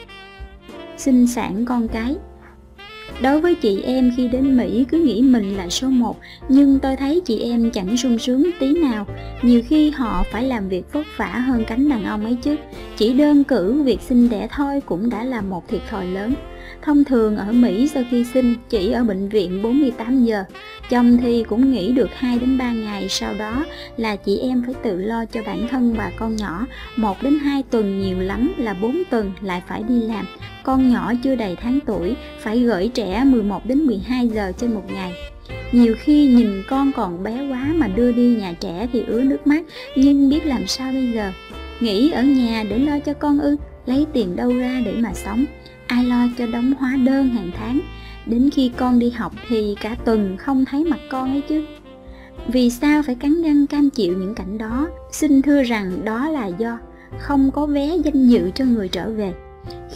Sinh 0.96 1.26
sản 1.26 1.64
con 1.64 1.88
cái. 1.88 2.16
Đối 3.22 3.40
với 3.40 3.54
chị 3.54 3.82
em 3.82 4.12
khi 4.16 4.28
đến 4.28 4.56
Mỹ 4.56 4.84
cứ 4.88 4.98
nghĩ 4.98 5.22
mình 5.22 5.56
là 5.56 5.68
số 5.68 5.88
1 5.88 6.16
Nhưng 6.48 6.78
tôi 6.78 6.96
thấy 6.96 7.20
chị 7.24 7.38
em 7.38 7.70
chẳng 7.70 7.96
sung 7.96 8.18
sướng 8.18 8.50
tí 8.60 8.74
nào. 8.80 9.06
Nhiều 9.42 9.62
khi 9.68 9.90
họ 9.90 10.24
phải 10.32 10.44
làm 10.44 10.68
việc 10.68 10.92
vất 10.92 11.06
vả 11.16 11.26
hơn 11.26 11.64
cánh 11.66 11.88
đàn 11.88 12.04
ông 12.04 12.24
ấy 12.24 12.36
chứ. 12.42 12.56
Chỉ 12.96 13.12
đơn 13.12 13.44
cử 13.44 13.82
việc 13.82 14.00
sinh 14.00 14.28
đẻ 14.28 14.48
thôi 14.50 14.80
cũng 14.86 15.10
đã 15.10 15.24
là 15.24 15.40
một 15.40 15.68
thiệt 15.68 15.80
thòi 15.90 16.06
lớn. 16.06 16.34
Thông 16.84 17.04
thường 17.04 17.36
ở 17.36 17.52
Mỹ 17.52 17.88
sau 17.88 18.02
khi 18.10 18.25
sinh 18.25 18.54
chỉ 18.69 18.92
ở 18.92 19.04
bệnh 19.04 19.28
viện 19.28 19.62
48 19.62 20.25
giờ, 20.25 20.44
chồng 20.90 21.19
thì 21.22 21.44
cũng 21.48 21.72
nghỉ 21.72 21.92
được 21.92 22.10
2 22.14 22.38
đến 22.38 22.58
3 22.58 22.72
ngày 22.72 23.08
sau 23.08 23.34
đó 23.38 23.64
là 23.96 24.16
chị 24.16 24.38
em 24.38 24.62
phải 24.66 24.75
tự 24.82 24.96
lo 24.96 25.25
cho 25.25 25.40
bản 25.46 25.69
thân 25.69 25.94
và 25.94 26.12
con 26.19 26.36
nhỏ, 26.36 26.66
1 26.96 27.22
đến 27.22 27.38
2 27.38 27.62
tuần 27.70 28.00
nhiều 28.00 28.20
lắm 28.20 28.54
là 28.58 28.75
4 28.75 29.02
tuần 29.10 29.32
lại 29.40 29.62
phải 29.69 29.82
đi 29.88 30.02
làm. 30.02 30.26
Con 30.62 30.90
nhỏ 30.92 31.12
chưa 31.25 31.34
đầy 31.34 31.56
tháng 31.56 31.78
tuổi 31.86 32.14
phải 32.40 32.60
gửi 32.60 32.90
trẻ 32.94 33.25
11 33.25 33.66
đến 33.66 33.78
12 33.78 34.28
giờ 34.28 34.52
trên 34.58 34.75
một 34.75 34.84
ngày. 34.94 35.12
Nhiều 35.72 35.94
khi 35.98 36.26
nhìn 36.26 36.62
con 36.69 36.92
còn 36.92 37.22
bé 37.22 37.48
quá 37.50 37.72
mà 37.75 37.88
đưa 37.88 38.12
đi 38.12 38.37
nhà 38.37 38.54
trẻ 38.60 38.88
thì 38.92 39.04
ứa 39.06 39.22
nước 39.22 39.46
mắt, 39.46 39.64
nhưng 39.96 40.28
biết 40.28 40.46
làm 40.46 40.66
sao 40.66 40.92
bây 40.92 41.12
giờ? 41.12 41.32
Nghỉ 41.80 42.10
ở 42.10 42.22
nhà 42.22 42.64
để 42.69 42.78
lo 42.78 42.98
cho 42.98 43.12
con 43.12 43.40
ư, 43.40 43.56
lấy 43.87 44.06
tiền 44.12 44.37
đâu 44.37 44.58
ra 44.58 44.82
để 44.84 44.92
mà 44.92 45.14
sống 45.14 45.44
ai 45.86 46.04
lo 46.04 46.28
cho 46.38 46.46
đóng 46.46 46.72
hóa 46.78 46.96
đơn 46.96 47.28
hàng 47.28 47.50
tháng? 47.56 47.81
Đến 48.26 48.50
khi 48.52 48.70
con 48.76 48.98
đi 48.98 49.10
học 49.10 49.32
thì 49.48 49.75
cả 49.81 49.96
tuần 50.04 50.36
không 50.36 50.64
thấy 50.64 50.85
mặt 50.85 51.00
con 51.11 51.30
ấy 51.30 51.42
chứ. 51.49 51.64
Vì 52.49 52.70
sao 52.70 53.02
phải 53.02 53.14
cắn 53.14 53.42
răng 53.42 53.66
cam 53.66 53.90
chịu 53.90 54.18
những 54.18 54.35
cảnh 54.35 54.59
đó? 54.59 54.88
Xin 55.12 55.42
thưa 55.42 55.62
rằng 55.62 56.04
đó 56.04 56.28
là 56.28 56.47
do 56.47 56.78
không 57.18 57.50
có 57.50 57.66
vé 57.66 57.97
danh 58.04 58.28
dự 58.28 58.50
cho 58.54 58.64
người 58.64 58.88
trở 58.88 59.11
về. 59.11 59.35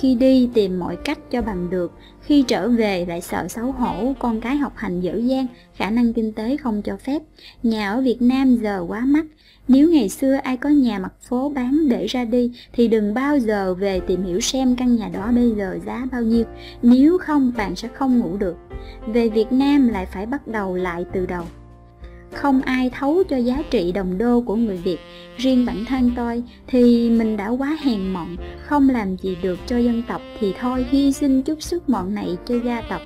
Khi 0.00 0.14
đi 0.14 0.50
tìm 0.54 0.78
mọi 0.78 0.96
cách 0.96 1.18
cho 1.30 1.42
bằng 1.42 1.70
được, 1.70 1.92
khi 2.22 2.42
trở 2.42 2.68
về 2.68 3.06
lại 3.08 3.20
sợ 3.20 3.48
xấu 3.48 3.72
hổ, 3.72 4.14
con 4.18 4.40
cái 4.40 4.56
học 4.56 4.72
hành 4.76 5.00
dở 5.00 5.14
dang, 5.16 5.46
khả 5.74 5.90
năng 5.90 6.12
kinh 6.12 6.32
tế 6.32 6.56
không 6.56 6.82
cho 6.82 6.96
phép. 6.96 7.22
Nhà 7.62 7.90
ở 7.90 8.00
việt 8.00 8.22
nam 8.22 8.56
giờ 8.56 8.84
quá 8.88 9.04
mắc 9.06 9.26
nếu 9.68 9.90
ngày 9.90 10.08
xưa 10.08 10.34
ai 10.34 10.56
có 10.56 10.68
nhà 10.68 10.98
mặt 10.98 11.12
phố 11.28 11.52
bán 11.54 11.88
để 11.88 12.06
ra 12.06 12.24
đi 12.24 12.52
thì 12.72 12.88
đừng 12.88 13.14
bao 13.14 13.38
giờ 13.38 13.74
về 13.74 14.00
tìm 14.00 14.24
hiểu 14.24 14.40
xem 14.40 14.76
căn 14.76 14.96
nhà 14.96 15.08
đó 15.08 15.30
bây 15.34 15.50
giờ 15.50 15.78
giá 15.86 16.06
bao 16.12 16.22
nhiêu. 16.22 16.44
Nếu 16.82 17.18
không 17.18 17.52
bạn 17.56 17.76
sẽ 17.76 17.88
không 17.88 18.18
ngủ 18.18 18.36
được. 18.36 18.56
Về 19.06 19.28
Việt 19.28 19.52
Nam 19.52 19.88
lại 19.88 20.06
phải 20.06 20.26
bắt 20.26 20.48
đầu 20.48 20.76
lại 20.76 21.04
từ 21.12 21.26
đầu. 21.26 21.44
Không 22.32 22.62
ai 22.62 22.90
thấu 22.98 23.22
cho 23.28 23.36
giá 23.36 23.62
trị 23.70 23.92
đồng 23.92 24.18
đô 24.18 24.40
của 24.40 24.56
người 24.56 24.76
Việt. 24.76 24.98
Riêng 25.36 25.66
bản 25.66 25.84
thân 25.84 26.10
tôi 26.16 26.42
thì 26.66 27.10
mình 27.10 27.36
đã 27.36 27.48
quá 27.48 27.76
hèn 27.82 28.08
mọn, 28.12 28.36
không 28.66 28.90
làm 28.90 29.16
gì 29.16 29.36
được 29.42 29.58
cho 29.66 29.78
dân 29.78 30.02
tộc 30.08 30.22
thì 30.40 30.52
thôi 30.60 30.86
hy 30.90 31.12
sinh 31.12 31.42
chút 31.42 31.62
sức 31.62 31.88
mọn 31.88 32.14
này 32.14 32.36
cho 32.46 32.54
gia 32.64 32.80
tộc 32.80 33.02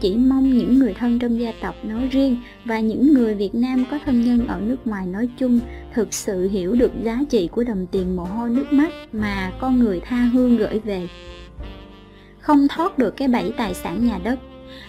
chỉ 0.00 0.16
mong 0.16 0.58
những 0.58 0.78
người 0.78 0.94
thân 0.94 1.18
trong 1.18 1.40
gia 1.40 1.52
tộc 1.60 1.74
nói 1.84 2.08
riêng 2.10 2.36
và 2.64 2.80
những 2.80 3.14
người 3.14 3.34
Việt 3.34 3.54
Nam 3.54 3.84
có 3.90 3.98
thân 4.04 4.24
nhân 4.24 4.46
ở 4.46 4.60
nước 4.60 4.86
ngoài 4.86 5.06
nói 5.06 5.28
chung 5.38 5.60
thực 5.94 6.14
sự 6.14 6.48
hiểu 6.48 6.74
được 6.74 6.92
giá 7.02 7.18
trị 7.30 7.48
của 7.52 7.64
đồng 7.64 7.86
tiền 7.86 8.16
mồ 8.16 8.24
hôi 8.24 8.50
nước 8.50 8.66
mắt 8.72 8.92
mà 9.12 9.52
con 9.60 9.78
người 9.78 10.00
tha 10.00 10.16
hương 10.16 10.56
gửi 10.56 10.78
về. 10.78 11.08
Không 12.40 12.68
thoát 12.68 12.98
được 12.98 13.16
cái 13.16 13.28
bẫy 13.28 13.52
tài 13.56 13.74
sản 13.74 14.06
nhà 14.06 14.18
đất. 14.24 14.38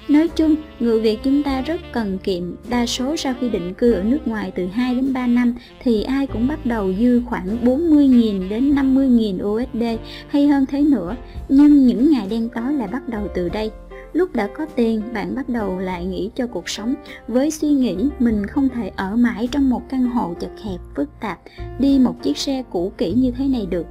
Nói 0.08 0.28
chung, 0.28 0.56
người 0.80 1.02
Việt 1.02 1.20
chúng 1.24 1.44
ta 1.44 1.62
rất 1.62 1.82
cần 1.92 2.18
kiệm, 2.24 2.44
đa 2.70 2.86
số 2.86 3.18
sau 3.18 3.34
khi 3.42 3.50
định 3.50 3.74
cư 3.74 3.94
ở 3.94 4.04
nước 4.04 4.28
ngoài 4.28 4.52
từ 4.56 4.68
2 4.68 4.96
đến 4.96 5.14
3 5.14 5.28
năm 5.28 5.56
thì 5.84 6.04
ai 6.04 6.28
cũng 6.28 6.48
bắt 6.48 6.66
đầu 6.66 6.94
dư 7.00 7.22
khoảng 7.26 7.66
40.000 7.66 8.50
đến 8.50 8.76
50.000 8.76 9.48
USD 9.48 10.02
hay 10.28 10.48
hơn 10.48 10.66
thế 10.66 10.82
nữa, 10.82 11.16
nhưng 11.50 11.88
những 11.88 12.12
ngày 12.12 12.28
đen 12.30 12.50
tối 12.56 12.74
lại 12.74 12.88
bắt 12.92 13.10
đầu 13.10 13.28
từ 13.36 13.50
đây. 13.50 13.72
Lúc 14.14 14.36
đã 14.36 14.48
có 14.48 14.66
tiền, 14.76 15.02
bạn 15.14 15.36
bắt 15.36 15.50
đầu 15.50 15.80
lại 15.80 16.06
nghĩ 16.06 16.30
cho 16.36 16.48
cuộc 16.48 16.70
sống. 16.70 16.96
Với 17.28 17.52
suy 17.52 17.68
nghĩ 17.68 17.96
mình 18.20 18.46
không 18.46 18.70
thể 18.70 18.92
ở 18.96 19.16
mãi 19.16 19.50
trong 19.52 19.70
một 19.70 19.82
căn 19.90 20.06
hộ 20.06 20.34
chật 20.40 20.52
hẹp, 20.64 20.80
phức 20.96 21.10
tạp, 21.20 21.40
đi 21.80 22.00
một 22.00 22.16
chiếc 22.24 22.38
xe 22.38 22.64
cũ 22.70 22.92
kỹ 22.98 23.14
như 23.14 23.32
thế 23.32 23.48
này 23.48 23.66
được. 23.66 23.86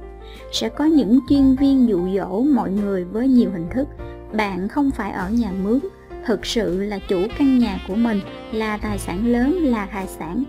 sẽ 0.51 0.69
có 0.69 0.85
những 0.85 1.19
chuyên 1.29 1.55
viên 1.55 1.89
dụ 1.89 2.17
dỗ 2.17 2.41
mọi 2.41 2.71
người 2.71 3.03
với 3.03 3.27
nhiều 3.27 3.51
hình 3.51 3.67
thức. 3.73 3.87
Bạn 4.33 4.67
không 4.67 4.91
phải 4.91 5.11
ở 5.11 5.29
nhà 5.29 5.51
mướn. 5.63 5.79
Thực 6.25 6.45
sự 6.45 6.83
là 6.83 6.99
chủ 7.09 7.27
căn 7.37 7.59
nhà 7.59 7.79
của 7.87 7.95
mình 7.95 8.19
là 8.51 8.77
tài 8.77 8.97
sản 8.97 9.27
lớn 9.27 9.51
là 9.63 9.85
tài 9.85 10.07
sản 10.07 10.43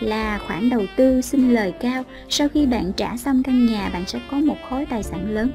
là 0.00 0.38
khoản 0.46 0.70
đầu 0.70 0.82
tư 0.96 1.20
xin 1.20 1.54
lời 1.54 1.72
cao. 1.80 2.02
Sau 2.28 2.48
khi 2.48 2.66
bạn 2.66 2.92
trả 2.96 3.16
xong 3.16 3.42
căn 3.42 3.66
nhà 3.66 3.90
bạn 3.92 4.04
sẽ 4.06 4.20
có 4.30 4.36
một 4.36 4.56
khối 4.70 4.86
tài 4.86 5.02
sản 5.02 5.30
lớn 5.30 5.50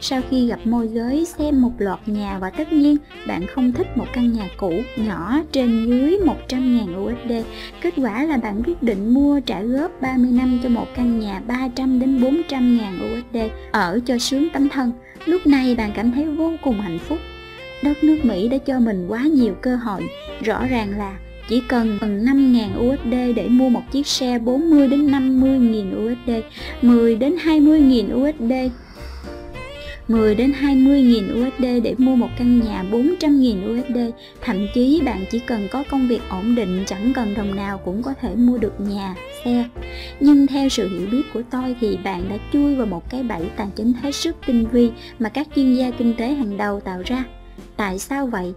sau 0.00 0.20
khi 0.30 0.46
gặp 0.46 0.58
môi 0.64 0.88
giới 0.88 1.24
xem 1.24 1.62
một 1.62 1.72
loạt 1.78 1.98
nhà 2.06 2.38
và 2.38 2.50
tất 2.50 2.72
nhiên 2.72 2.96
bạn 3.26 3.46
không 3.46 3.72
thích 3.72 3.96
một 3.96 4.06
căn 4.12 4.32
nhà 4.32 4.48
cũ 4.56 4.72
nhỏ 4.96 5.42
trên 5.52 5.86
dưới 5.86 6.18
100.000 6.48 7.04
USD. 7.04 7.46
Kết 7.80 7.94
quả 7.96 8.24
là 8.24 8.36
bạn 8.36 8.62
quyết 8.66 8.82
định 8.82 9.14
mua 9.14 9.40
trả 9.40 9.62
góp 9.62 10.00
30 10.00 10.30
năm 10.30 10.60
cho 10.62 10.68
một 10.68 10.86
căn 10.96 11.20
nhà 11.20 11.42
300 11.46 12.00
đến 12.00 12.20
400.000 12.20 13.18
USD 13.18 13.52
ở 13.70 14.00
cho 14.06 14.18
sướng 14.18 14.48
tấm 14.52 14.68
thân. 14.68 14.92
Lúc 15.26 15.46
này 15.46 15.74
bạn 15.74 15.92
cảm 15.94 16.12
thấy 16.12 16.26
vô 16.26 16.52
cùng 16.62 16.80
hạnh 16.80 16.98
phúc. 16.98 17.18
Đất 17.84 18.04
nước 18.04 18.18
Mỹ 18.22 18.48
đã 18.48 18.58
cho 18.58 18.80
mình 18.80 19.06
quá 19.08 19.22
nhiều 19.22 19.54
cơ 19.60 19.76
hội. 19.76 20.02
Rõ 20.44 20.66
ràng 20.66 20.98
là 20.98 21.18
chỉ 21.48 21.62
cần 21.68 21.98
phần 22.00 22.24
5.000 22.24 22.88
USD 22.88 23.36
để 23.36 23.48
mua 23.48 23.68
một 23.68 23.82
chiếc 23.92 24.06
xe 24.06 24.38
40 24.38 24.88
đến 24.88 25.06
50.000 25.06 26.06
USD, 26.06 26.30
10 26.82 27.16
đến 27.16 27.34
20.000 27.44 28.30
USD 28.30 28.72
10 30.10 30.34
đến 30.34 30.52
20 30.52 31.02
nghìn 31.02 31.24
USD 31.42 31.64
để 31.82 31.94
mua 31.98 32.16
một 32.16 32.28
căn 32.38 32.60
nhà 32.60 32.84
400 32.92 33.40
nghìn 33.40 33.72
USD. 33.72 33.98
Thậm 34.40 34.66
chí 34.74 35.02
bạn 35.04 35.24
chỉ 35.30 35.38
cần 35.38 35.68
có 35.70 35.84
công 35.90 36.08
việc 36.08 36.20
ổn 36.28 36.54
định 36.54 36.84
chẳng 36.86 37.12
cần 37.14 37.34
đồng 37.34 37.56
nào 37.56 37.78
cũng 37.78 38.02
có 38.02 38.14
thể 38.20 38.34
mua 38.34 38.58
được 38.58 38.80
nhà, 38.80 39.14
xe. 39.44 39.64
Nhưng 40.20 40.46
theo 40.46 40.68
sự 40.68 40.88
hiểu 40.88 41.08
biết 41.10 41.22
của 41.34 41.42
tôi 41.50 41.76
thì 41.80 41.98
bạn 42.04 42.28
đã 42.28 42.36
chui 42.52 42.74
vào 42.74 42.86
một 42.86 43.10
cái 43.10 43.22
bẫy 43.22 43.42
tài 43.56 43.68
chính 43.76 43.92
hết 43.92 44.14
sức 44.14 44.36
tinh 44.46 44.66
vi 44.72 44.90
mà 45.18 45.28
các 45.28 45.48
chuyên 45.56 45.74
gia 45.74 45.90
kinh 45.90 46.14
tế 46.18 46.28
hàng 46.28 46.56
đầu 46.56 46.80
tạo 46.80 47.02
ra. 47.04 47.24
Tại 47.76 47.98
sao 47.98 48.26
vậy? 48.26 48.54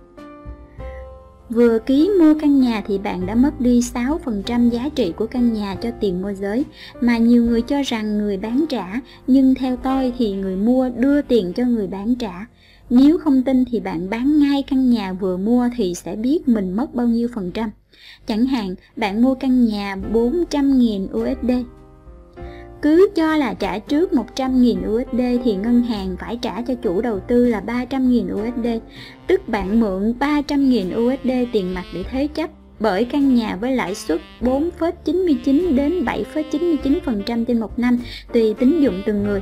Vừa 1.49 1.79
ký 1.79 2.09
mua 2.19 2.33
căn 2.39 2.59
nhà 2.59 2.83
thì 2.87 2.97
bạn 2.97 3.25
đã 3.25 3.35
mất 3.35 3.61
đi 3.61 3.79
6% 3.79 4.69
giá 4.69 4.89
trị 4.95 5.13
của 5.17 5.27
căn 5.27 5.53
nhà 5.53 5.75
cho 5.75 5.91
tiền 5.99 6.21
môi 6.21 6.35
giới 6.35 6.65
mà 7.01 7.17
nhiều 7.17 7.45
người 7.45 7.61
cho 7.61 7.81
rằng 7.85 8.17
người 8.17 8.37
bán 8.37 8.65
trả, 8.69 9.01
nhưng 9.27 9.55
theo 9.55 9.75
tôi 9.75 10.13
thì 10.17 10.31
người 10.31 10.55
mua 10.55 10.89
đưa 10.89 11.21
tiền 11.21 11.53
cho 11.53 11.65
người 11.65 11.87
bán 11.87 12.15
trả. 12.15 12.45
Nếu 12.89 13.17
không 13.17 13.43
tin 13.43 13.65
thì 13.65 13.79
bạn 13.79 14.09
bán 14.09 14.39
ngay 14.39 14.63
căn 14.67 14.89
nhà 14.89 15.13
vừa 15.13 15.37
mua 15.37 15.69
thì 15.77 15.93
sẽ 15.95 16.15
biết 16.15 16.47
mình 16.47 16.75
mất 16.75 16.95
bao 16.95 17.07
nhiêu 17.07 17.27
phần 17.35 17.51
trăm. 17.51 17.69
Chẳng 18.27 18.45
hạn, 18.45 18.75
bạn 18.95 19.21
mua 19.21 19.35
căn 19.35 19.65
nhà 19.65 19.95
400.000 20.13 21.07
USD 21.17 21.67
cứ 22.83 23.09
cho 23.15 23.35
là 23.35 23.53
trả 23.53 23.79
trước 23.79 24.11
100.000 24.11 24.93
USD 24.93 25.43
thì 25.43 25.55
ngân 25.55 25.81
hàng 25.81 26.15
phải 26.19 26.39
trả 26.41 26.61
cho 26.61 26.73
chủ 26.75 27.01
đầu 27.01 27.19
tư 27.19 27.47
là 27.47 27.61
300.000 27.67 28.33
USD, 28.33 28.67
tức 29.27 29.47
bạn 29.47 29.79
mượn 29.79 30.13
300.000 30.19 31.05
USD 31.05 31.49
tiền 31.53 31.73
mặt 31.73 31.83
để 31.93 32.03
thế 32.11 32.27
chấp 32.27 32.49
bởi 32.79 33.05
căn 33.05 33.35
nhà 33.35 33.55
với 33.55 33.75
lãi 33.75 33.95
suất 33.95 34.21
4,99 34.41 35.75
đến 35.75 36.05
7,99% 36.05 37.45
trên 37.45 37.59
một 37.59 37.79
năm 37.79 37.99
tùy 38.33 38.53
tín 38.53 38.81
dụng 38.81 39.01
từng 39.05 39.23
người. 39.23 39.41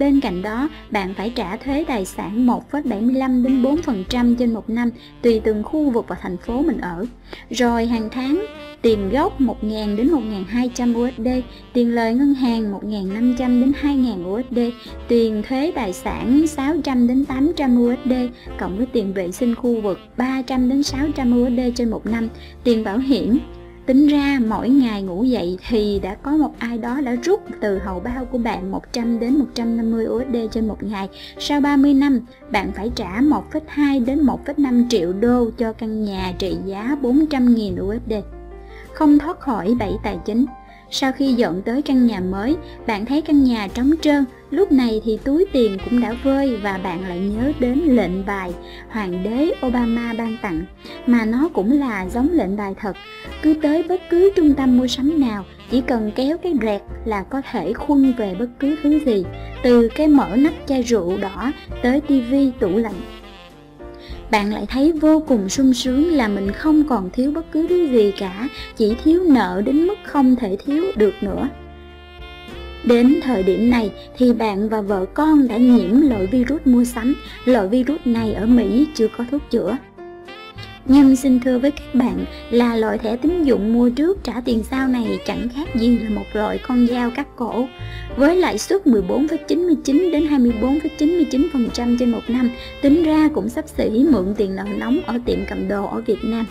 Bên 0.00 0.20
cạnh 0.20 0.42
đó, 0.42 0.68
bạn 0.90 1.14
phải 1.14 1.32
trả 1.36 1.56
thuế 1.56 1.84
tài 1.88 2.04
sản 2.04 2.46
1,75 2.46 3.44
đến 3.44 3.62
4% 3.62 4.36
trên 4.36 4.54
một 4.54 4.70
năm 4.70 4.90
tùy 5.22 5.40
từng 5.44 5.62
khu 5.62 5.90
vực 5.90 6.04
và 6.08 6.16
thành 6.20 6.36
phố 6.36 6.62
mình 6.62 6.78
ở. 6.78 7.06
Rồi 7.50 7.86
hàng 7.86 8.08
tháng, 8.12 8.46
tiền 8.82 9.10
gốc 9.10 9.40
1.000 9.40 9.96
đến 9.96 10.10
1.200 10.52 11.08
USD, 11.08 11.28
tiền 11.72 11.94
lời 11.94 12.14
ngân 12.14 12.34
hàng 12.34 12.72
1.500 12.72 13.36
đến 13.36 13.72
2.000 13.82 14.40
USD, 14.40 14.58
tiền 15.08 15.42
thuế 15.48 15.72
tài 15.74 15.92
sản 15.92 16.46
600 16.46 17.08
đến 17.08 17.24
800 17.24 17.78
USD, 17.82 18.12
cộng 18.58 18.76
với 18.76 18.86
tiền 18.86 19.12
vệ 19.12 19.32
sinh 19.32 19.54
khu 19.54 19.80
vực 19.80 19.98
300 20.16 20.68
đến 20.68 20.82
600 20.82 21.42
USD 21.42 21.60
trên 21.76 21.90
một 21.90 22.06
năm, 22.06 22.28
tiền 22.64 22.84
bảo 22.84 22.98
hiểm 22.98 23.38
Tính 23.86 24.06
ra 24.06 24.38
mỗi 24.48 24.68
ngày 24.68 25.02
ngủ 25.02 25.24
dậy 25.24 25.58
thì 25.68 26.00
đã 26.02 26.14
có 26.14 26.30
một 26.30 26.54
ai 26.58 26.78
đó 26.78 27.00
đã 27.00 27.14
rút 27.14 27.40
từ 27.60 27.78
hậu 27.78 28.00
bao 28.00 28.24
của 28.24 28.38
bạn 28.38 28.70
100 28.70 29.20
đến 29.20 29.38
150 29.38 30.06
USD 30.06 30.36
trên 30.52 30.68
một 30.68 30.82
ngày. 30.82 31.08
Sau 31.38 31.60
30 31.60 31.94
năm, 31.94 32.20
bạn 32.50 32.72
phải 32.72 32.90
trả 32.94 33.20
1,2 33.20 34.04
đến 34.04 34.26
1,5 34.26 34.88
triệu 34.88 35.12
đô 35.12 35.50
cho 35.58 35.72
căn 35.72 36.04
nhà 36.04 36.32
trị 36.38 36.56
giá 36.66 36.96
400.000 37.02 37.86
USD. 37.86 38.12
Không 38.92 39.18
thoát 39.18 39.40
khỏi 39.40 39.74
bẫy 39.78 39.92
tài 40.02 40.18
chính, 40.24 40.46
sau 40.90 41.12
khi 41.12 41.32
dọn 41.32 41.62
tới 41.62 41.82
căn 41.82 42.06
nhà 42.06 42.20
mới, 42.20 42.56
bạn 42.86 43.06
thấy 43.06 43.22
căn 43.22 43.44
nhà 43.44 43.68
trống 43.74 43.90
trơn, 44.00 44.24
lúc 44.50 44.72
này 44.72 45.02
thì 45.04 45.18
túi 45.24 45.44
tiền 45.52 45.78
cũng 45.84 46.00
đã 46.00 46.14
vơi 46.22 46.56
và 46.56 46.78
bạn 46.78 47.08
lại 47.08 47.18
nhớ 47.18 47.52
đến 47.60 47.78
lệnh 47.78 48.26
bài 48.26 48.52
Hoàng 48.88 49.22
đế 49.22 49.66
Obama 49.66 50.14
ban 50.18 50.36
tặng, 50.42 50.64
mà 51.06 51.24
nó 51.24 51.48
cũng 51.54 51.80
là 51.80 52.06
giống 52.08 52.28
lệnh 52.32 52.56
bài 52.56 52.74
thật. 52.80 52.96
Cứ 53.42 53.54
tới 53.62 53.82
bất 53.82 54.00
cứ 54.10 54.32
trung 54.36 54.54
tâm 54.54 54.76
mua 54.76 54.86
sắm 54.86 55.20
nào, 55.20 55.44
chỉ 55.70 55.80
cần 55.80 56.12
kéo 56.14 56.38
cái 56.38 56.54
rẹt 56.62 56.82
là 57.04 57.22
có 57.22 57.42
thể 57.50 57.72
khuân 57.72 58.12
về 58.18 58.34
bất 58.38 58.48
cứ 58.60 58.76
thứ 58.82 59.00
gì, 59.06 59.24
từ 59.62 59.88
cái 59.88 60.08
mở 60.08 60.28
nắp 60.36 60.52
chai 60.66 60.82
rượu 60.82 61.16
đỏ 61.16 61.52
tới 61.82 62.00
tivi, 62.00 62.50
tủ 62.60 62.76
lạnh 62.76 63.19
bạn 64.30 64.52
lại 64.52 64.66
thấy 64.68 64.92
vô 64.92 65.22
cùng 65.28 65.48
sung 65.48 65.74
sướng 65.74 66.12
là 66.12 66.28
mình 66.28 66.52
không 66.52 66.88
còn 66.88 67.10
thiếu 67.12 67.32
bất 67.32 67.52
cứ 67.52 67.66
thứ 67.68 67.88
gì 67.88 68.12
cả, 68.18 68.48
chỉ 68.76 68.94
thiếu 69.04 69.22
nợ 69.28 69.62
đến 69.66 69.86
mức 69.86 69.98
không 70.04 70.36
thể 70.36 70.56
thiếu 70.66 70.84
được 70.96 71.14
nữa 71.20 71.48
Đến 72.84 73.20
thời 73.22 73.42
điểm 73.42 73.70
này 73.70 73.90
thì 74.16 74.32
bạn 74.32 74.68
và 74.68 74.80
vợ 74.80 75.06
con 75.14 75.48
đã 75.48 75.56
nhiễm 75.56 76.00
loại 76.00 76.26
virus 76.26 76.60
mua 76.64 76.84
sắm. 76.84 77.14
Loại 77.44 77.68
virus 77.68 78.00
này 78.04 78.32
ở 78.32 78.46
Mỹ 78.46 78.86
chưa 78.94 79.08
có 79.16 79.24
thuốc 79.30 79.42
chữa. 79.50 79.76
Nhưng 80.92 81.16
xin 81.16 81.40
thưa 81.40 81.58
với 81.58 81.70
các 81.70 81.94
bạn 81.94 82.24
là 82.50 82.76
loại 82.76 82.98
thẻ 82.98 83.16
tín 83.16 83.42
dụng 83.42 83.72
mua 83.72 83.90
trước 83.90 84.24
trả 84.24 84.32
tiền 84.44 84.62
sau 84.70 84.88
này 84.88 85.20
chẳng 85.26 85.48
khác 85.54 85.68
gì 85.74 85.98
là 85.98 86.10
một 86.10 86.24
loại 86.32 86.58
con 86.68 86.86
dao 86.86 87.10
cắt 87.10 87.26
cổ. 87.36 87.66
Với 88.16 88.36
lãi 88.36 88.58
suất 88.58 88.86
14,99 88.86 90.12
đến 90.12 90.26
24,99% 90.26 91.96
trên 91.98 92.10
một 92.10 92.20
năm, 92.28 92.50
tính 92.82 93.02
ra 93.02 93.28
cũng 93.34 93.48
sắp 93.48 93.64
xỉ 93.68 94.04
mượn 94.10 94.34
tiền 94.36 94.56
nợ 94.56 94.64
nóng 94.78 95.00
ở 95.06 95.18
tiệm 95.26 95.38
cầm 95.48 95.68
đồ 95.68 95.86
ở 95.86 96.00
Việt 96.00 96.24
Nam. 96.24 96.46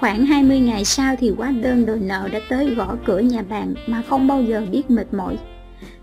Khoảng 0.00 0.26
20 0.26 0.60
ngày 0.60 0.84
sau 0.84 1.16
thì 1.20 1.32
quá 1.36 1.50
đơn 1.50 1.86
đòi 1.86 1.98
nợ 1.98 2.28
đã 2.32 2.40
tới 2.48 2.74
gõ 2.74 2.96
cửa 3.04 3.18
nhà 3.18 3.42
bạn 3.42 3.74
mà 3.86 4.02
không 4.08 4.26
bao 4.26 4.42
giờ 4.42 4.62
biết 4.70 4.90
mệt 4.90 5.14
mỏi. 5.14 5.36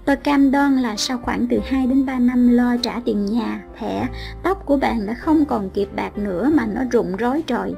Tôi 0.05 0.15
cam 0.15 0.51
đoan 0.51 0.77
là 0.77 0.95
sau 0.97 1.17
khoảng 1.17 1.47
từ 1.47 1.59
2 1.65 1.87
đến 1.87 2.05
3 2.05 2.19
năm 2.19 2.49
lo 2.49 2.77
trả 2.77 3.01
tiền 3.05 3.25
nhà, 3.25 3.63
thẻ, 3.79 4.07
tóc 4.43 4.65
của 4.65 4.77
bạn 4.77 5.05
đã 5.05 5.13
không 5.13 5.45
còn 5.45 5.69
kịp 5.69 5.89
bạc 5.95 6.17
nữa 6.17 6.51
mà 6.53 6.65
nó 6.65 6.81
rụng 6.91 7.15
rối 7.15 7.43
trọi. 7.47 7.73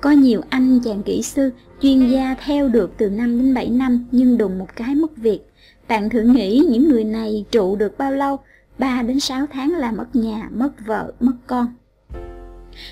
Có 0.00 0.10
nhiều 0.10 0.40
anh 0.48 0.80
chàng 0.84 1.02
kỹ 1.02 1.22
sư, 1.22 1.50
chuyên 1.80 2.08
gia 2.08 2.34
theo 2.44 2.68
được 2.68 2.92
từ 2.96 3.10
5 3.10 3.38
đến 3.38 3.54
7 3.54 3.70
năm 3.70 4.04
nhưng 4.10 4.38
đùng 4.38 4.58
một 4.58 4.76
cái 4.76 4.94
mất 4.94 5.16
việc. 5.16 5.40
Bạn 5.88 6.10
thử 6.10 6.20
nghĩ 6.20 6.66
những 6.70 6.88
người 6.88 7.04
này 7.04 7.44
trụ 7.50 7.76
được 7.76 7.98
bao 7.98 8.12
lâu? 8.12 8.38
3 8.78 9.02
đến 9.02 9.20
6 9.20 9.46
tháng 9.52 9.70
là 9.70 9.92
mất 9.92 10.16
nhà, 10.16 10.48
mất 10.52 10.86
vợ, 10.86 11.12
mất 11.20 11.34
con. 11.46 11.74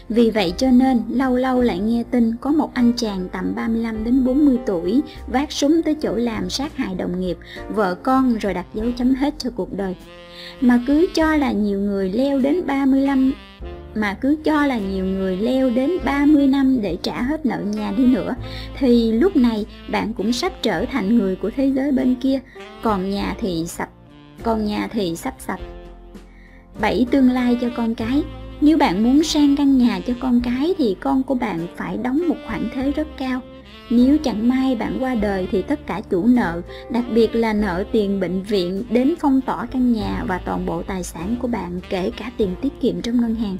Vì 0.09 0.31
vậy 0.31 0.53
cho 0.57 0.71
nên 0.71 1.03
lâu 1.09 1.37
lâu 1.37 1.63
lại 1.63 1.79
nghe 1.79 2.03
tin 2.11 2.37
có 2.37 2.51
một 2.51 2.75
anh 2.75 2.93
chàng 2.97 3.29
tầm 3.33 3.53
35 3.55 4.05
đến 4.05 4.25
40 4.25 4.59
tuổi 4.67 5.01
vác 5.27 5.53
súng 5.53 5.83
tới 5.83 5.95
chỗ 5.95 6.17
làm 6.17 6.51
sát 6.51 6.77
hại 6.77 6.95
đồng 6.95 7.21
nghiệp, 7.21 7.37
vợ 7.69 7.95
con 7.95 8.39
rồi 8.39 8.55
đặt 8.55 8.67
dấu 8.75 8.87
chấm 8.99 9.15
hết 9.15 9.35
cho 9.39 9.51
cuộc 9.57 9.77
đời. 9.77 9.97
Mà 10.61 10.81
cứ 10.87 11.07
cho 11.15 11.37
là 11.37 11.53
nhiều 11.53 11.79
người 11.79 12.13
leo 12.13 12.39
đến 12.39 12.67
35 12.67 13.33
mà 13.95 14.15
cứ 14.21 14.37
cho 14.45 14.67
là 14.67 14.79
nhiều 14.79 15.05
người 15.05 15.37
leo 15.37 15.71
đến 15.71 15.91
30 16.05 16.47
năm 16.47 16.83
để 16.83 16.97
trả 17.03 17.23
hết 17.23 17.47
nợ 17.47 17.59
nhà 17.59 17.93
đi 17.97 18.07
nữa 18.07 18.35
thì 18.79 19.13
lúc 19.13 19.37
này 19.37 19.67
bạn 19.91 20.13
cũng 20.15 20.33
sắp 20.33 20.53
trở 20.63 20.85
thành 20.85 21.19
người 21.19 21.37
của 21.37 21.51
thế 21.57 21.67
giới 21.67 21.93
bên 21.93 22.15
kia, 22.15 22.41
còn 22.83 23.11
nhà 23.11 23.35
thì 23.41 23.65
sập, 23.67 23.89
còn 24.43 24.67
nhà 24.67 24.89
thì 24.93 25.17
sắp 25.17 25.35
sập. 25.39 25.61
Bảy 26.81 27.07
tương 27.11 27.31
lai 27.31 27.57
cho 27.61 27.69
con 27.77 27.95
cái 27.95 28.23
nếu 28.65 28.79
bạn 28.79 29.03
muốn 29.03 29.23
sang 29.23 29.57
căn 29.57 29.79
nhà 29.79 30.01
cho 30.07 30.13
con 30.21 30.41
cái 30.41 30.75
thì 30.79 30.97
con 31.01 31.23
của 31.23 31.35
bạn 31.35 31.67
phải 31.77 31.97
đóng 31.97 32.29
một 32.29 32.37
khoản 32.47 32.69
thuế 32.75 32.91
rất 32.91 33.07
cao. 33.19 33.41
Nếu 33.91 34.19
chẳng 34.19 34.49
may 34.49 34.77
bạn 34.77 34.97
qua 35.01 35.15
đời 35.15 35.49
thì 35.51 35.63
tất 35.63 35.87
cả 35.87 36.01
chủ 36.11 36.27
nợ, 36.27 36.63
đặc 36.91 37.05
biệt 37.15 37.35
là 37.35 37.53
nợ 37.53 37.85
tiền 37.93 38.21
bệnh 38.21 38.43
viện 38.43 38.85
đến 38.91 39.15
phong 39.21 39.41
tỏa 39.41 39.67
căn 39.67 39.93
nhà 39.93 40.25
và 40.27 40.39
toàn 40.39 40.67
bộ 40.67 40.83
tài 40.83 41.03
sản 41.03 41.37
của 41.43 41.49
bạn 41.49 41.81
kể 41.89 42.11
cả 42.17 42.31
tiền 42.37 42.49
tiết 42.63 42.81
kiệm 42.81 43.03
trong 43.03 43.21
ngân 43.21 43.35
hàng. 43.35 43.57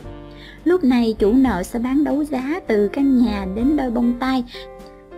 Lúc 0.65 0.85
này 0.85 1.15
chủ 1.19 1.33
nợ 1.33 1.63
sẽ 1.63 1.79
bán 1.79 2.05
đấu 2.05 2.25
giá 2.25 2.61
từ 2.67 2.89
căn 2.89 3.19
nhà 3.19 3.47
đến 3.57 3.77
đôi 3.77 3.91
bông 3.91 4.15
tai 4.21 4.45